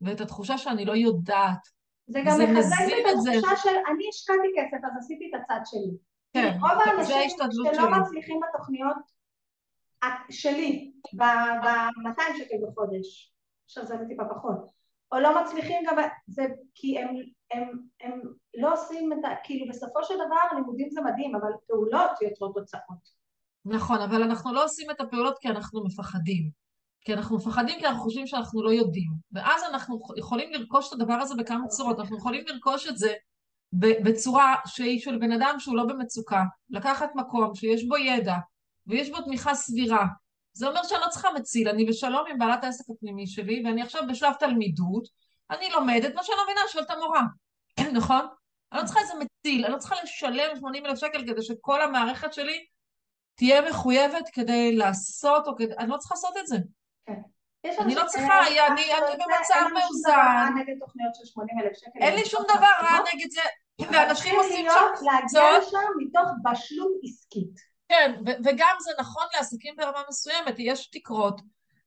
[0.00, 1.78] ואת התחושה שאני לא יודעת.
[2.06, 3.06] זה גם זה מחזק את.
[3.06, 5.96] התחושה של אני השקעתי כסף אז עשיתי את הצד שלי.
[6.32, 8.00] כן, רוב האנשים שלא שלי.
[8.00, 8.96] מצליחים בתוכניות
[10.30, 13.32] שלי, ב-200 שקל בחודש,
[13.66, 14.77] עכשיו זה טיפה פחות,
[15.12, 15.96] או לא מצליחים גם,
[16.26, 17.08] זה כי הם,
[17.50, 18.20] הם, הם
[18.56, 19.28] לא עושים את ה...
[19.44, 23.18] כאילו בסופו של דבר לימודים זה מדהים, אבל פעולות יוצרות תוצאות.
[23.64, 26.50] נכון, אבל אנחנו לא עושים את הפעולות כי אנחנו מפחדים.
[27.00, 29.10] כי אנחנו מפחדים כי אנחנו חושבים שאנחנו לא יודעים.
[29.32, 32.00] ואז אנחנו יכולים לרכוש את הדבר הזה בכמה צורות.
[32.00, 33.14] אנחנו יכולים לרכוש את זה
[33.72, 38.36] בצורה שהיא של בן אדם שהוא לא במצוקה, לקחת מקום שיש בו ידע
[38.86, 40.06] ויש בו תמיכה סבירה.
[40.58, 44.02] זה אומר שאני לא צריכה מציל, אני בשלום עם בעלת העסק הפנימי שלי, ואני עכשיו
[44.08, 45.08] בשלב תלמידות,
[45.50, 47.22] אני לומדת, מה שאני לא מבינה, שואלת המורה,
[47.98, 48.26] נכון?
[48.72, 52.32] אני לא צריכה איזה מציל, אני לא צריכה לשלם 80 אלף שקל כדי שכל המערכת
[52.32, 52.64] שלי
[53.34, 55.74] תהיה מחויבת כדי לעשות, או כדי...
[55.78, 56.56] אני לא צריכה לעשות את זה.
[57.64, 60.10] יש אני לא צריכה, אני- אני שזה- במצב אין לנו שום מאוזן.
[60.10, 61.98] דבר רע נגד תוכניות של 80 אלף שקל.
[62.00, 63.40] אין לי שום דבר רע נגד זה,
[63.80, 65.68] אבל ואנשים עושים שם להגיע קבוצות.
[65.68, 67.67] לשם מתוך בשלות עסקית.
[67.88, 68.14] כן,
[68.44, 71.40] וגם זה נכון לעסקים ברמה מסוימת, יש תקרות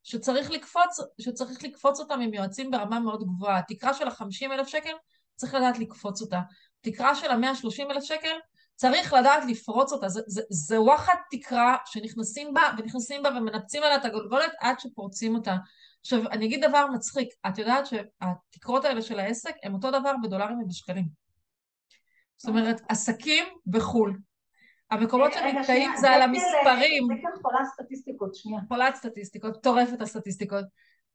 [0.04, 3.60] שצריך לקפוץ, שצריך לקפוץ אותם עם יועצים ברמה מאוד גבוהה.
[3.60, 4.94] התקרה של ה-50 אלף שקל,
[5.36, 6.40] צריך לדעת לקפוץ אותה.
[6.82, 8.38] תקרה של ה-130 אלף שקל,
[8.76, 10.10] צריך לדעת לפרוץ אותה.
[10.10, 15.36] זה, זה, זה וואחד תקרה שנכנסים בה, ונכנסים בה ומנפצים עליה את הגולגולת עד שפורצים
[15.36, 15.56] אותה.
[16.02, 20.60] עכשיו, אני אגיד דבר מצחיק, את יודעת שהתקרות האלה של העסק הם אותו דבר בדולרים
[20.60, 21.06] ובשקלים.
[22.38, 24.18] זאת אומרת, עסקים בחו"ל.
[24.92, 27.08] המקומות שנתקעים זה על המספרים.
[27.08, 28.62] דקל חולה סטטיסטיקות, שנייה.
[28.68, 30.66] חולת סטטיסטיקות, מטורפת הסטטיסטיקות.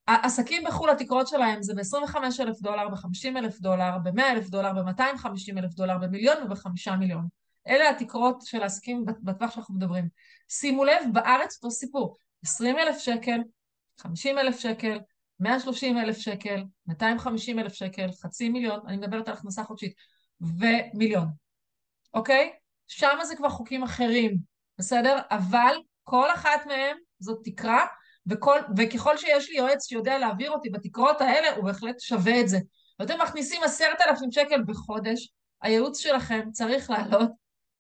[0.07, 5.59] העסקים בחו"ל, התקרות שלהם זה ב-25 אלף דולר, ב-50 אלף דולר, ב-100 אלף דולר, ב-250
[5.59, 7.27] אלף דולר, במיליון וב-5 מיליון.
[7.69, 10.09] אלה התקרות של העסקים בטווח שאנחנו מדברים.
[10.49, 13.41] שימו לב, בארץ אותו סיפור, 20 אלף שקל,
[14.01, 14.99] 50 אלף שקל,
[15.41, 19.93] 130 אלף שקל, 250 אלף שקל, חצי מיליון, אני מדברת על הכנסה חודשית,
[20.41, 21.27] ומיליון,
[22.15, 22.53] אוקיי?
[22.89, 24.39] שם זה כבר חוקים אחרים,
[24.79, 25.19] בסדר?
[25.31, 27.87] אבל כל אחת מהם זאת תקרה,
[28.27, 32.59] וכל, וככל שיש לי יועץ שיודע להעביר אותי בתקרות האלה, הוא בהחלט שווה את זה.
[32.99, 35.33] ואתם מכניסים עשרת אלפים שקל בחודש,
[35.63, 37.31] הייעוץ שלכם צריך לעלות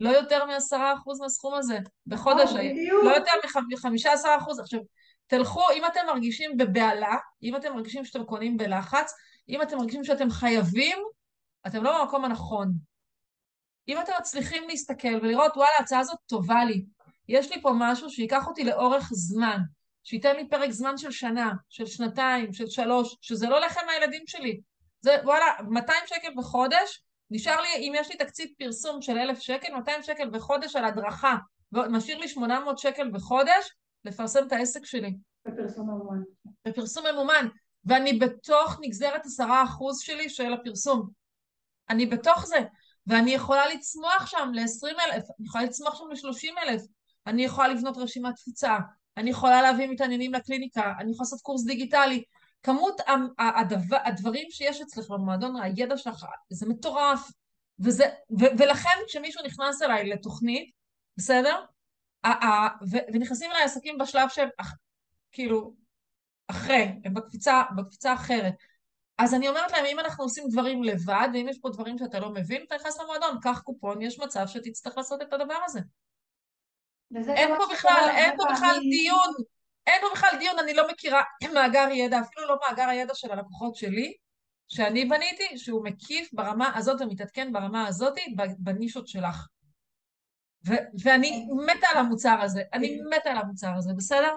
[0.01, 3.05] לא יותר מעשרה אחוז מהסכום הזה בחודש, בדיוק.
[3.05, 3.33] לא יותר
[3.73, 4.59] מחמישה עשר אחוז.
[4.59, 4.81] עכשיו,
[5.27, 9.13] תלכו, אם אתם מרגישים בבהלה, אם אתם מרגישים שאתם קונים בלחץ,
[9.49, 10.99] אם אתם מרגישים שאתם חייבים,
[11.67, 12.73] אתם לא במקום הנכון.
[13.89, 16.85] אם אתם מצליחים להסתכל ולראות, וואלה, ההצעה הזאת טובה לי,
[17.29, 19.59] יש לי פה משהו שייקח אותי לאורך זמן,
[20.05, 24.61] שייתן לי פרק זמן של שנה, של שנתיים, של שלוש, שזה לא לחם מהילדים שלי.
[25.01, 29.75] זה, וואלה, 200 שקל בחודש, נשאר לי, אם יש לי תקציב פרסום של 1,000 שקל,
[29.75, 31.37] 200 שקל בחודש על הדרכה,
[31.73, 33.75] ומשאיר לי 800 שקל בחודש,
[34.05, 35.17] לפרסם את העסק שלי.
[35.47, 36.23] בפרסום ממומן.
[36.65, 37.49] בפרסום ממומן,
[37.85, 41.09] ואני בתוך נגזרת עשרה אחוז שלי של הפרסום.
[41.91, 42.59] אני בתוך זה,
[43.07, 46.83] ואני יכולה לצמוח שם ל-20 אלף, אני יכולה לצמוח שם ל-30 אלף,
[47.27, 48.77] אני יכולה לבנות רשימת תפוצה,
[49.17, 52.25] אני יכולה להביא מתעניינים לקליניקה, אני יכולה לעשות קורס דיגיטלי.
[52.63, 53.01] כמות
[53.39, 57.31] הדבר, הדברים שיש אצלך במועדון, הידע שלך, זה מטורף.
[57.79, 58.05] וזה,
[58.41, 60.71] ו, ולכן כשמישהו נכנס אליי לתוכנית,
[61.17, 61.65] בסדר?
[63.13, 64.49] ונכנסים אליי עסקים בשלב שהם,
[65.33, 65.75] כאילו,
[66.49, 68.55] אחרי, הם בקפיצה, בקפיצה אחרת.
[69.19, 72.31] אז אני אומרת להם, אם אנחנו עושים דברים לבד, ואם יש פה דברים שאתה לא
[72.31, 75.81] מבין, אתה נכנס למועדון, קח קופון, יש מצב שתצטרך לעשות את הדבר הזה.
[77.29, 78.79] אין פה בכלל, אין פה בכלל.
[78.81, 79.35] דיון,
[79.87, 81.23] אין פה בכלל דיון, אני לא מכירה
[81.55, 84.15] מאגר ידע, אפילו לא מאגר הידע של הלקוחות שלי,
[84.69, 88.15] שאני בניתי, שהוא מקיף ברמה הזאת ומתעדכן ברמה הזאת
[88.59, 89.47] בנישות שלך.
[91.05, 94.37] ואני מתה על המוצר הזה, אני מתה על המוצר הזה, בסדר?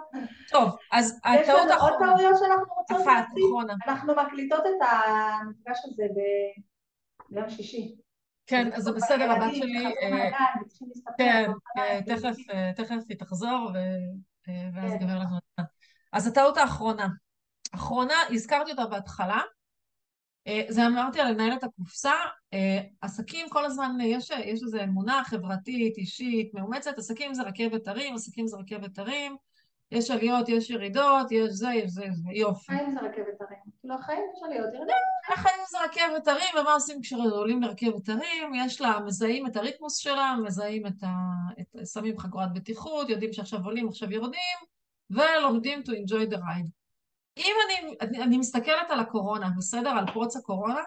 [0.49, 3.43] טוב, אז יש הטעות לנו עוד האחרונה, טעויות שאנחנו רוצות אחת, להציג?
[3.45, 3.73] אחרונה.
[3.87, 6.03] אנחנו מקליטות את המפגש הזה
[7.29, 7.95] ביום שישי.
[8.47, 10.31] כן, אז זה בסדר, הבת שלי, אה.
[11.17, 12.35] כן, אה, תכף.
[12.49, 13.71] אה, תכף היא תחזור,
[14.73, 14.91] ואז כן.
[14.91, 15.65] ייגמר לנו.
[16.11, 17.07] אז הטעות האחרונה.
[17.75, 19.41] אחרונה, הזכרתי אותה בהתחלה,
[20.69, 22.13] זה אמרתי על לנהל את הקופסה,
[22.53, 27.87] אה, עסקים כל הזמן, אה, יש, יש איזו אמונה חברתית, אישית, מאומצת, עסקים זה רכבת
[27.87, 29.35] הרים, עסקים זה רכבת הרים,
[29.91, 32.65] יש עליות, יש ירידות, יש זה, יש זה, יש זה, יופי.
[32.65, 33.59] חיים זה רכבת הרים.
[33.81, 34.95] כאילו החיים יש עליות ירידות.
[35.33, 38.53] החיים זה רכבת הרים, ומה עושים כשעולים לרכבת הרים?
[38.55, 41.07] יש לה, מזהים את הריתמוס שלה, מזהים את ה...
[41.61, 44.59] את, שמים חגורת בטיחות, יודעים שעכשיו עולים, עכשיו יורדים,
[45.09, 46.78] ולומדים to enjoy the ride.
[47.39, 49.89] אם אני, אני, אני מסתכלת על הקורונה, בסדר?
[49.89, 50.81] על פרוץ הקורונה,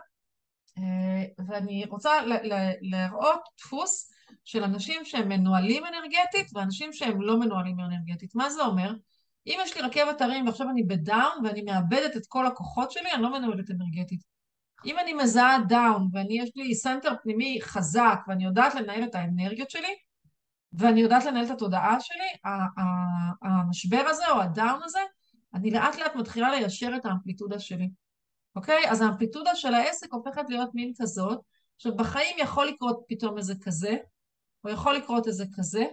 [0.78, 4.12] אה, ואני רוצה ל, ל, להראות דפוס
[4.44, 8.34] של אנשים שהם מנוהלים אנרגטית ואנשים שהם לא מנוהלים אנרגטית.
[8.34, 8.94] מה זה אומר?
[9.46, 13.12] אם יש לי רכבת הרים ועכשיו אני ב down ואני מאבדת את כל הכוחות שלי,
[13.14, 14.20] אני לא מנוהלת אנרגטית.
[14.84, 19.70] אם אני מזהה down ואני, יש לי center פנימי חזק ואני יודעת לנהל את האנרגיות
[19.70, 19.94] שלי,
[20.72, 22.53] ואני יודעת לנהל את התודעה שלי,
[23.42, 25.00] המשבר הזה או הדאון הזה,
[25.55, 27.90] אני לאט לאט מתחילה ליישר את האמפליטודה שלי,
[28.57, 28.90] אוקיי?
[28.90, 31.40] אז האמפליטודה של העסק הופכת להיות מין כזאת,
[31.76, 33.96] עכשיו בחיים יכול לקרות פתאום איזה כזה,
[34.64, 35.84] או יכול לקרות איזה כזה,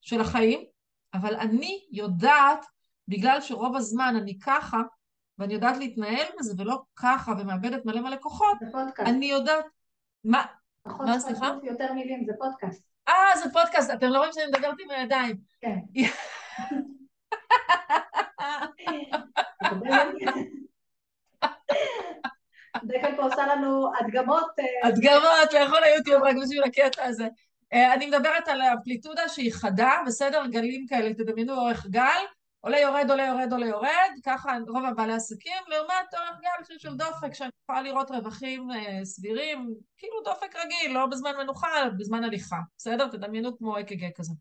[0.00, 0.64] של החיים,
[1.14, 2.66] אבל אני יודעת,
[3.08, 4.80] בגלל שרוב הזמן אני ככה,
[5.38, 8.58] ואני יודעת להתנהל בזה ולא ככה ומאבדת מלא מלא כוחות.
[8.98, 9.64] אני יודעת...
[10.24, 10.44] מה?
[10.86, 11.54] נכון, מה, צריך סליחה?
[11.62, 12.82] יותר מילים, זה פודקאסט.
[13.08, 15.36] אה, זה פודקאסט, אתם לא רואים שאני מדברת עם הידיים.
[15.60, 15.78] כן.
[22.84, 24.46] דקל פה עושה לנו הדגמות.
[24.58, 27.28] אה, הדגמות, לאכול ליוטיוב רק בשביל הקטע הזה.
[27.72, 30.46] אה, אני מדברת על אמפליטודה שהיא חדה, בסדר?
[30.46, 32.22] גלים כאלה, תדמיינו אורך גל,
[32.60, 37.34] עולה יורד, עולה יורד, עולה יורד, ככה רוב הבעלי עסקים, לעומת אורך גל של- דופק,
[37.34, 41.68] שאני יכולה לראות רווחים אה, סבירים, כאילו דופק רגיל, לא בזמן מנוחה,
[41.98, 43.08] בזמן הליכה, בסדר?
[43.08, 44.32] תדמיינו כמו אק"ג כזה.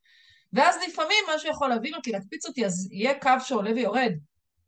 [0.53, 4.11] ואז לפעמים משהו יכול להביא אותי, להקפיץ אותי, אז יהיה קו שעולה ויורד.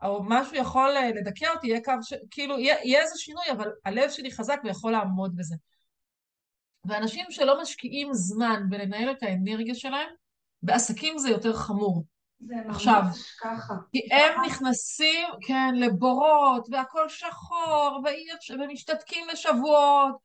[0.04, 2.14] או משהו יכול אה, לדכא אותי, יהיה קו ש...
[2.32, 5.56] כאילו, יהיה, יהיה איזה שינוי, אבל הלב שלי חזק ויכול לעמוד בזה.
[6.86, 10.10] ואנשים שלא משקיעים זמן בלנהל את האנרגיה שלהם,
[10.64, 12.04] בעסקים זה יותר חמור.
[12.40, 13.02] זה עכשיו.
[13.42, 13.74] ככה.
[13.92, 20.16] כי הם נכנסים, כן, לבורות, והכל שחור, ואי אפשר- ומשתתקים לשבועות,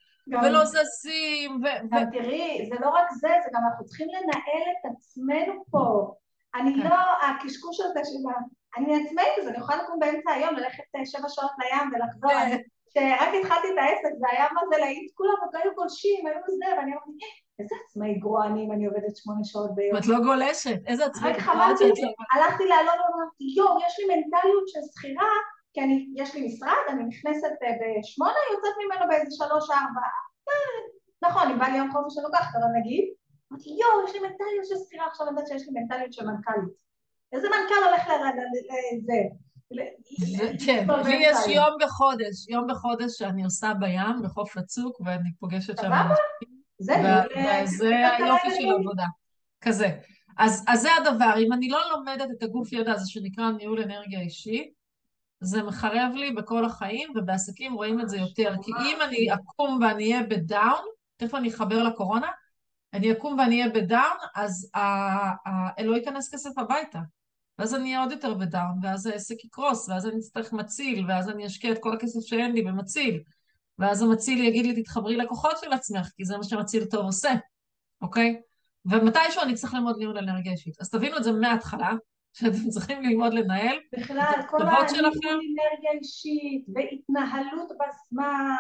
[0.43, 1.65] ולא זזים, ו...
[1.65, 1.91] ו...
[1.91, 6.15] גם תראי, זה לא רק זה, זה גם אנחנו צריכים לנהל את עצמנו פה.
[6.55, 6.89] אני כן.
[6.89, 8.33] לא, הקשקוש הזה של ה...
[8.77, 12.31] אני עצמאית, אז אני יכולה לקום באמצע היום, ללכת אה, שבע שעות לים ולחזור.
[12.31, 12.57] כן.
[12.91, 16.37] כשרק התחלתי את העסק, זה היה מה זה להיט, כולם עוד לא היו גולשים, היו
[16.47, 17.27] זה, ואני אמרתי,
[17.59, 19.97] איזה עצמאית גרועה אני אם אני עובדת שמונה שעות ביום.
[19.97, 21.37] את לא גולשת, איזה עצמאית.
[21.37, 25.33] רק שאת לא- הלכתי לאלון ואמרתי, יואו, יש לי מנטליות של שכירה,
[25.73, 30.07] כי אני, יש לי משרד, אני נכנסת אה, בשמונה, יוצאת ממנו באיזה שלוש, ארבע.
[30.49, 30.81] אה,
[31.29, 33.05] נכון, אם בא לי יום חופש אני לוקחת, אבל נגיד,
[33.53, 36.79] אמרתי, יואו, יש לי מנטליות של שכירה, עכשיו אני יודעת שיש לי מנטליות של מנכ"לית.
[37.33, 39.23] איזה מנכ"ל הולך לזה?
[40.67, 45.83] כן, לי יש יום בחודש, יום בחודש שאני עושה בים, בחוף הצוק, ואני פוגשת שם...
[45.83, 46.15] סבבה?
[46.79, 49.05] זה היופי של עבודה.
[49.61, 49.89] כזה.
[50.39, 54.21] אז, אז זה הדבר, אם אני לא לומדת את הגוף ידע הזה שנקרא ניהול אנרגיה
[54.21, 54.80] אישית,
[55.41, 58.55] זה מחרב לי בכל החיים, ובעסקים רואים את זה יותר.
[58.63, 60.85] כי אם אני אקום ואני אהיה ב down,
[61.17, 62.29] תכף אני אחבר לקורונה,
[62.93, 64.71] אני אקום ואני אהיה ב down, אז
[65.85, 66.99] לא ייכנס כסף הביתה.
[67.59, 71.29] ואז אני אהיה עוד יותר ב down, ואז העסק יקרוס, ואז אני אצטרך מציל, ואז
[71.29, 73.23] אני אשקיע את כל הכסף שאין לי במציל.
[73.79, 77.33] ואז המציל יגיד לי, תתחברי לכוחות של עצמך, כי זה מה שמציל טוב עושה,
[78.03, 78.41] אוקיי?
[78.85, 80.81] ומתישהו אני צריך ללמוד ניהול אנרגיה אישית.
[80.81, 81.93] אז תבינו את זה מההתחלה,
[82.33, 88.57] שאתם צריכים ללמוד לנהל בכלל, כל הניהול אנרגיה אישית, והתנהלות בזמן,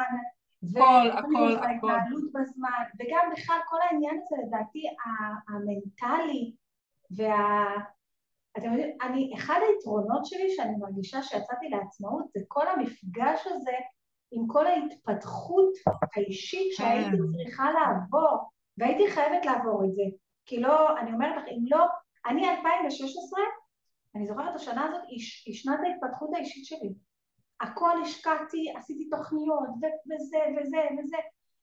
[0.62, 1.86] הכל, הכל, הכל.
[1.86, 4.82] והתנהלות בזמן, וגם בכלל כל העניין הזה, לדעתי,
[5.48, 6.52] המנטלי,
[7.16, 7.66] וה...
[8.58, 13.76] אתם יודעים, אני, אחד היתרונות שלי שאני מרגישה שיצאתי לעצמאות זה כל המפגש הזה
[14.30, 15.72] עם כל ההתפתחות
[16.16, 17.44] האישית שהייתי כן.
[17.44, 20.02] צריכה לעבור, והייתי חייבת לעבור את זה.
[20.46, 21.86] כי לא, אני אומרת לך, אם לא,
[22.26, 23.40] אני 2016,
[24.14, 25.00] אני זוכרת את השנה הזאת,
[25.46, 26.94] היא, שנת ההתפתחות האישית שלי.
[27.60, 29.68] הכל השקעתי, עשיתי תוכניות,
[30.06, 31.16] וזה וזה וזה,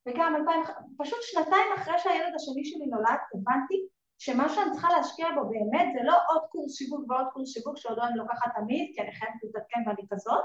[0.08, 0.64] וגם 2000,
[0.98, 3.88] פשוט שנתיים אחרי שהילד השני שלי נולד, הבנתי
[4.18, 8.00] שמה שאני צריכה להשקיע בו באמת זה לא עוד קורס שיווק ועוד קורס שיווק שעוד
[8.00, 10.44] אני לוקחת תמיד, כי אני חייבת להתעדכן ואני כזאת,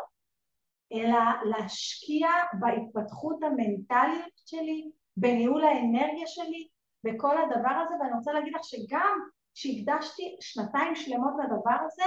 [0.92, 2.28] אלא להשקיע
[2.60, 6.68] בהתפתחות המנטליות שלי, בניהול האנרגיה שלי,
[7.04, 9.18] בכל הדבר הזה, ואני רוצה להגיד לך שגם
[9.54, 12.04] כשהקדשתי שנתיים שלמות לדבר הזה,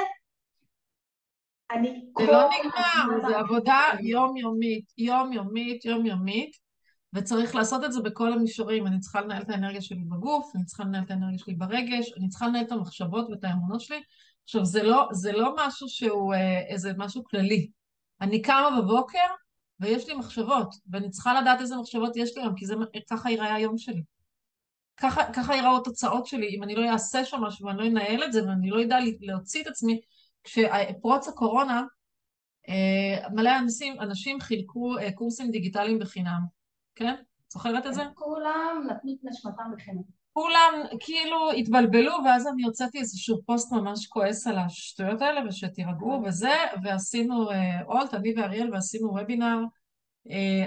[1.71, 6.57] אני זה לא נגמר, זה עבודה יומיומית, יומיומית, יומיומית,
[7.13, 8.87] וצריך לעשות את זה בכל המישורים.
[8.87, 12.29] אני צריכה לנהל את האנרגיה שלי בגוף, אני צריכה לנהל את האנרגיה שלי ברגש, אני
[12.29, 14.01] צריכה לנהל את המחשבות ואת האמונות שלי.
[14.43, 17.67] עכשיו, זה לא, זה לא משהו שהוא אה, איזה משהו כללי.
[18.21, 19.27] אני קמה בבוקר
[19.79, 22.75] ויש לי מחשבות, ואני צריכה לדעת איזה מחשבות יש לי היום, כי זה,
[23.09, 24.01] ככה ייראה היום שלי.
[24.97, 28.33] ככה, ככה ייראו התוצאות שלי, אם אני לא אעשה שם משהו ואני לא אנהל את
[28.33, 30.01] זה ואני לא אדע להוציא את עצמי.
[30.43, 31.83] כשפרוץ הקורונה,
[32.69, 36.41] אה, מלא אנשים, אנשים חילקו אה, קורסים דיגיטליים בחינם,
[36.95, 37.15] כן?
[37.49, 38.03] זוכרת את זה?
[38.15, 40.01] כולם נתנו את נשמתם בחינם.
[40.33, 46.53] כולם כאילו התבלבלו, ואז אני הוצאתי איזשהו פוסט ממש כועס על השטויות האלה, ושתירגעו וזה,
[46.83, 47.47] ועשינו
[47.85, 49.57] אולט, אה, אני ואריאל, ועשינו וובינר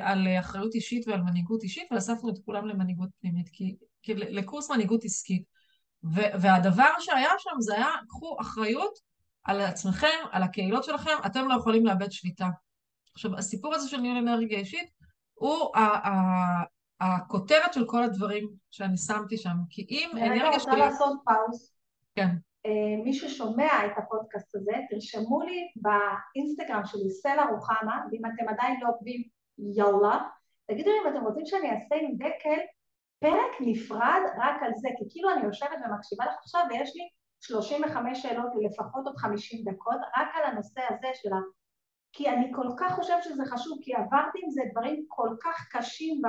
[0.02, 3.76] על אחריות אישית ועל מנהיגות אישית, ואספנו את כולם למנהיגות פנימית, כי
[4.08, 5.44] לקורס מנהיגות עסקית.
[6.40, 8.98] והדבר שהיה שם זה היה, קחו אחריות
[9.44, 12.48] על עצמכם, על הקהילות שלכם, אתם לא יכולים לאבד שליטה.
[13.14, 14.90] עכשיו, הסיפור הזה של ניהול אנרגיה אישית
[15.34, 15.72] הוא
[17.00, 20.72] הכותרת של כל הדברים שאני שמתי שם, כי אם אנרגיה שלי...
[20.72, 21.74] אני רוצה לעשות פאוס.
[22.14, 22.28] כן.
[22.66, 28.80] Uh, מי ששומע את הפודקאסט הזה, תרשמו לי באינסטגרם שלי סלע רוחמה, ואם אתם עדיין
[28.82, 29.22] לא עוקבים,
[29.58, 30.18] יאללה,
[30.70, 32.60] תגידו לי אם אתם רוצים שאני אעשה עם דקל
[33.20, 37.08] פרק נפרד רק על זה, כי כאילו אני יושבת ומקשיבה לך עכשיו ויש לי
[37.40, 41.36] 35 שאלות לפחות עוד 50 דקות, רק על הנושא הזה של ה...
[42.12, 46.22] כי אני כל כך חושבת שזה חשוב, כי עברתי עם זה דברים כל כך קשים,
[46.22, 46.28] ב...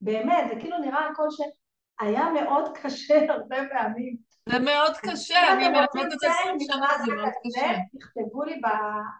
[0.00, 4.16] באמת, זה כאילו נראה הכל שהיה מאוד קשה הרבה פעמים.
[4.48, 7.66] זה מאוד קשה, אני מלמדת את זה 20 שנה, זה מאוד קשה.
[8.00, 8.60] תכתבו לי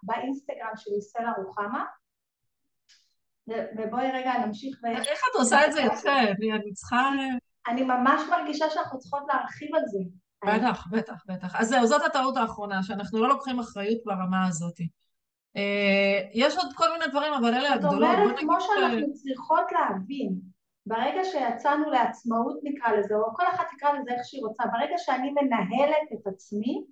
[0.03, 1.84] באינסטגרם שלי סלע רוחמה,
[3.49, 4.86] ובואי רגע נמשיך ו...
[4.86, 6.18] איך את עושה את זה יפה?
[6.55, 7.11] אני צריכה...
[7.68, 9.99] אני ממש מרגישה שאנחנו צריכות להרחיב על זה.
[10.44, 11.57] בטח, בטח, בטח.
[11.57, 14.80] אז זהו, זאת הטעות האחרונה, שאנחנו לא לוקחים אחריות ברמה הזאת.
[15.57, 18.11] אה, יש עוד כל מיני דברים, אבל אלה הגדולות.
[18.11, 20.34] זאת אומרת, כמו שאנחנו צריכות להבין,
[20.86, 25.30] ברגע שיצאנו לעצמאות נקרא לזה, או כל אחת תקרא לזה איך שהיא רוצה, ברגע שאני
[25.30, 26.84] מנהלת את עצמי,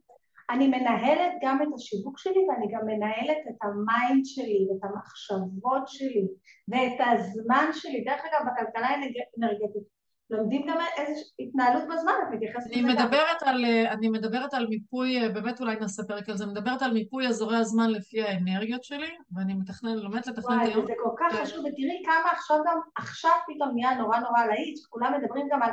[0.50, 5.88] אני מנהלת גם את השיווק שלי ואני גם מנהלת את ה mind שלי ואת המחשבות
[5.88, 6.28] שלי
[6.68, 8.04] ואת הזמן שלי.
[8.04, 9.94] דרך אגב, בכלכלה האנרגטית
[10.30, 15.60] לומדים גם איזו התנהלות בזמן, את מתייחסת לזה מדברת על, אני מדברת על מיפוי, באמת
[15.60, 19.96] אולי נעשה פרק על זה, מדברת על מיפוי אזורי הזמן לפי האנרגיות שלי, ואני מתכנן,
[19.96, 20.84] לומדת לתכנן את היום.
[20.84, 24.78] וואי, זה כל כך חשוב, ותראי כמה עכשיו גם, עכשיו פתאום נהיה נורא נורא להיט,
[24.88, 25.70] כולם מדברים גם על,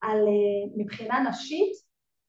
[0.00, 1.85] על אה, מבחינה נשית,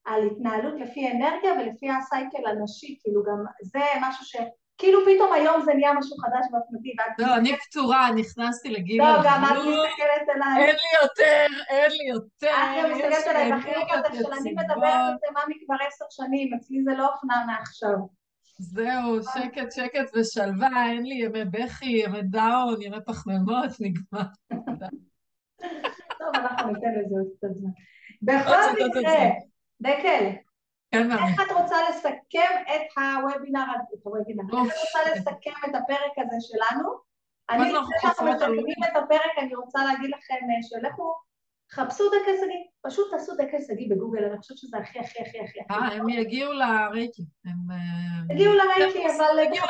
[0.08, 4.36] על התנהלות לפי אנרגיה ולפי הסייקל הנשי, כאילו גם זה משהו ש...
[4.78, 9.44] כאילו פתאום היום זה נהיה משהו חדש באופנתי, לא, אני פתורה, נכנסתי לגיל לא, גם
[9.44, 10.66] את מסתכלת עליי.
[10.66, 12.48] אין לי יותר, אין לי יותר.
[12.48, 16.54] את גם מסתכלת עליי, בחיוך הזה של אני מדברת על זה מאמי כבר עשר שנים,
[16.54, 17.96] אצלי זה לא אופנה מעכשיו.
[18.60, 24.28] זהו, שקט, שקט ושלווה, אין לי ימי בכי, ימי down, ימי פחמימות, נגמר.
[26.20, 27.72] טוב, אנחנו ניתן לזה עוד קצת זמן.
[28.22, 29.30] בכל מקרה,
[29.82, 30.32] דקל,
[30.92, 31.12] כן.
[31.12, 36.38] איך את רוצה לסכם את הוובינר, את הוובינר, איך את רוצה לסכם את הפרק הזה
[36.40, 36.90] שלנו?
[37.50, 41.16] אני, לפני שאנחנו מסכמים את הפרק, אני רוצה להגיד לכם אה, שלכו,
[41.72, 45.60] חפשו דקל שגיא, פשוט תעשו דקל שגיא בגוגל, אני חושבת שזה הכי הכי הכי הכי
[45.62, 45.74] הכי.
[45.74, 47.26] אה, הם יגיעו לרייקי.
[47.46, 47.72] הם...
[47.72, 49.66] אה, תגיעו לרייקי, אבל יגיעו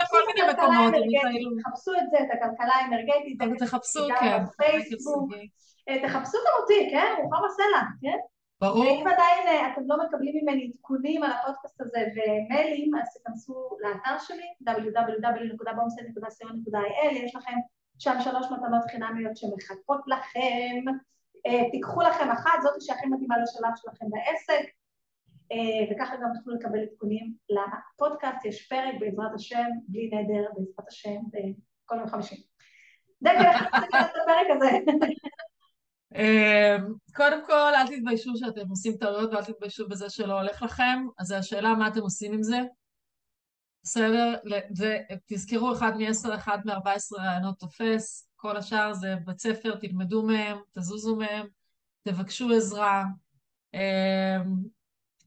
[1.64, 4.44] תחפשו את זה, את הכלכלה האנרגטית, תחפשו, כן.
[5.90, 7.14] אה, תחפשו גם אותי, כן?
[7.24, 8.18] רוחמה סלע, כן?
[8.62, 8.80] ברור.
[8.80, 14.20] ואם עדיין אה, אתם לא מקבלים ממני עדכונים על הפודקאסט הזה ומיילים, אז תיכנסו לאתר
[14.20, 17.56] שלי, www.bomsed.co.il, יש לכם
[18.00, 20.84] שם שלוש מתנות חינמיות שמחכות לכם.
[21.46, 24.66] אה, תיקחו לכם אחת, זאת שהכי מתאימה לשלב שלכם בעסק,
[25.52, 28.46] אה, וככה גם תוכלו לקבל עדכונים לפודקאסט.
[28.46, 32.48] יש פרק בעזרת השם, בלי נדר, בעזרת השם, בכל יום חמישי.
[33.22, 33.84] דקל, איך על
[34.22, 34.80] הפרק הזה?
[36.16, 41.32] אמ, קודם כל, אל תתביישו שאתם עושים טעויות ואל תתביישו בזה שלא הולך לכם, אז
[41.32, 42.60] השאלה מה אתם עושים עם זה.
[43.84, 44.36] בסדר?
[44.78, 51.16] ותזכרו, אחד מ-10, אחד מ-14 רעיונות תופס, כל השאר זה בית ספר, תלמדו מהם, תזוזו
[51.16, 51.48] מהם,
[52.04, 53.06] תבקשו עזרה.
[53.74, 54.56] אמ,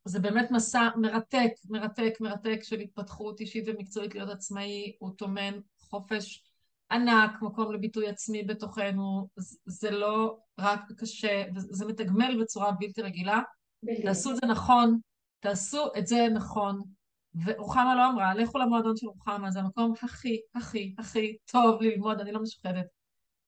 [0.04, 6.49] זה באמת מסע מרתק, מרתק, מרתק של התפתחות אישית ומקצועית להיות עצמאי, הוא טומן חופש
[6.90, 9.28] ענק, מקום לביטוי עצמי בתוכנו,
[9.66, 13.40] זה לא רק קשה, זה מתגמל בצורה בלתי רגילה.
[13.82, 14.02] בלתי.
[14.02, 14.98] תעשו את זה נכון,
[15.40, 16.82] תעשו את זה נכון.
[17.44, 22.32] ורוחמה לא אמרה, לכו למועדון של רוחמה, זה המקום הכי, הכי, הכי טוב ללמוד, אני
[22.32, 22.86] לא משוחדת.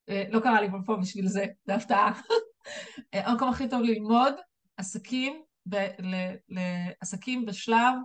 [0.09, 2.13] אה, לא קרה לי פה בשביל זה, זה הפתעה.
[3.13, 4.33] אה, המקום הכי טוב ללמוד
[4.77, 6.15] עסקים, ב, ל,
[6.49, 7.95] לעסקים בשלב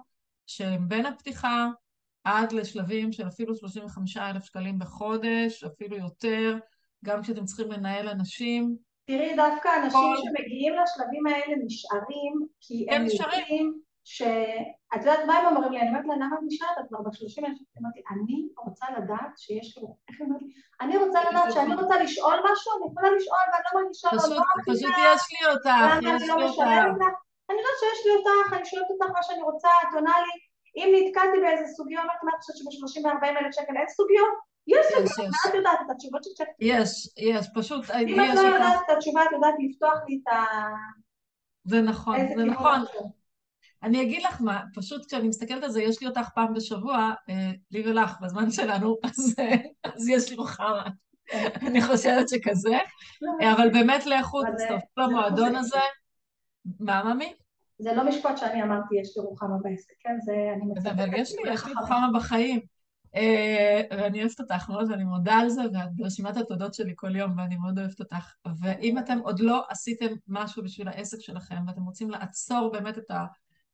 [0.46, 1.68] שהם בין הפתיחה
[2.28, 6.56] עד לשלבים של אפילו 35 אלף שקלים בחודש, אפילו יותר,
[7.04, 8.76] גם כשאתם צריכים לנהל אנשים.
[9.06, 13.40] תראי, דווקא אנשים כל- שמגיעים לשלבים האלה נשארים, כי הם הם נשארים.
[13.40, 14.22] יודעים ש...
[14.94, 15.80] את יודעת מה הם אומרים לי?
[15.80, 16.78] אני אומרת לה, למה את נשארת?
[16.80, 17.58] את כבר בשלושים אלף.
[17.58, 19.82] היא אמרת לי, אני רוצה לדעת שיש לי...
[20.08, 20.48] איך היא אומרת לי?
[20.80, 24.32] אני רוצה לדעת שאני רוצה לשאול משהו, אני יכולה לשאול ואני לא מרגישה לא פשוט,
[24.68, 25.70] יש לי אותך,
[26.02, 26.62] יש אני לי לא אותך.
[27.50, 30.47] אני יודעת שיש לי אותך, אני שואלת אותך מה שאני רוצה, את עונה לי.
[30.76, 34.34] אם נתקעתי באיזה סוגיה, אומרת, מה את חושבת שב-30 ו-40 אלף שקל אין סוגיות?
[34.66, 35.30] יש סוגיות.
[35.30, 35.78] מה את יודעת?
[35.86, 36.48] את התשובות שצריך...
[36.60, 38.48] יש, יש, פשוט, אם יש את לא.
[38.48, 40.44] יודעת את התשובה, את יודעת לפתוח לי את ה...
[41.64, 42.80] זה נכון, זה נכון.
[43.82, 47.50] אני אגיד לך מה, פשוט כשאני מסתכלת על זה, יש לי אותך פעם בשבוע, אה,
[47.70, 50.84] לי ולך, בזמן שלנו, אז, אה, אז יש לי רוחמה.
[51.66, 52.78] אני חושבת שכזה,
[53.42, 55.78] אה, אבל באמת לכו, תצטרפו למועדון לא הזה.
[56.80, 57.34] מה, ממי?
[57.78, 60.16] זה לא משפט שאני אמרתי, יש לי רוחמה בעסק, כן?
[60.20, 60.92] זה אני מצטטת.
[60.92, 61.72] אבל יש לי, יש לי.
[61.80, 62.60] רוחמה בחיים.
[63.14, 67.38] אה, ואני אוהבת אותך מאוד ואני מודה על זה, ואת ברשימת התודות שלי כל יום
[67.38, 68.34] ואני מאוד אוהבת אותך.
[68.60, 73.10] ואם אתם עוד לא עשיתם משהו בשביל העסק שלכם ואתם רוצים לעצור באמת את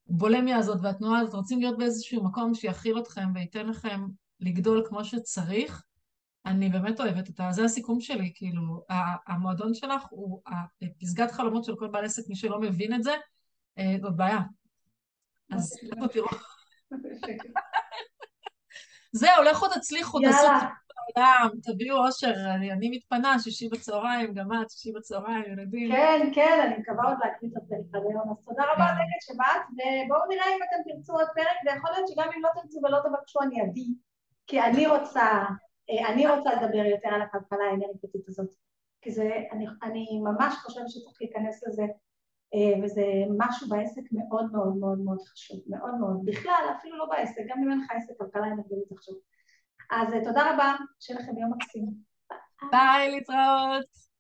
[0.09, 4.07] הבולמיה הזאת והתנועה הזאת, רוצים להיות באיזשהו מקום שיכיל אתכם וייתן לכם
[4.41, 5.85] לגדול כמו שצריך,
[6.47, 7.49] אני באמת אוהבת אותה.
[7.53, 8.85] זה הסיכום שלי, כאילו,
[9.27, 10.41] המועדון שלך הוא
[11.01, 13.13] פסגת חלומות של כל בעל עסק, מי שלא מבין את זה,
[14.03, 14.39] זאת בעיה.
[15.53, 16.29] אז לכו תראו.
[19.13, 20.71] זהו, לכו תצליחו, תעשו יאללה,
[21.17, 25.91] בעולם, תביאו אושר, אני, מתפנה, שישי בצהריים, גם את, שישי בצהריים, ילדים.
[25.93, 28.95] כן, כן, אני מקווה עוד להקליט את הפרק עד היום, אז תודה רבה יאללה.
[28.95, 32.81] דקל שבאת, ובואו נראה אם אתם תרצו עוד פרק, ויכול להיות שגם אם לא תרצו
[32.85, 33.91] ולא תבקשו אני אביא,
[34.47, 35.27] כי אני רוצה,
[35.91, 38.51] אה, אני רוצה לדבר יותר על הכלכלה האנרגטית הזאת,
[39.03, 41.89] כי זה, אני, אני ממש חושבת שצריך להיכנס לזה, אה,
[42.83, 43.05] וזה
[43.39, 47.71] משהו בעסק מאוד מאוד מאוד מאוד חשוב, מאוד מאוד, בכלל, אפילו לא בעסק, גם אם
[47.71, 49.15] אין לך עסק, כלכלה אנרגטית עכשיו.
[49.91, 51.87] אז אה, תודה רבה, שיהיה לכם יום מקסים.
[52.71, 54.14] ביי, להתראות.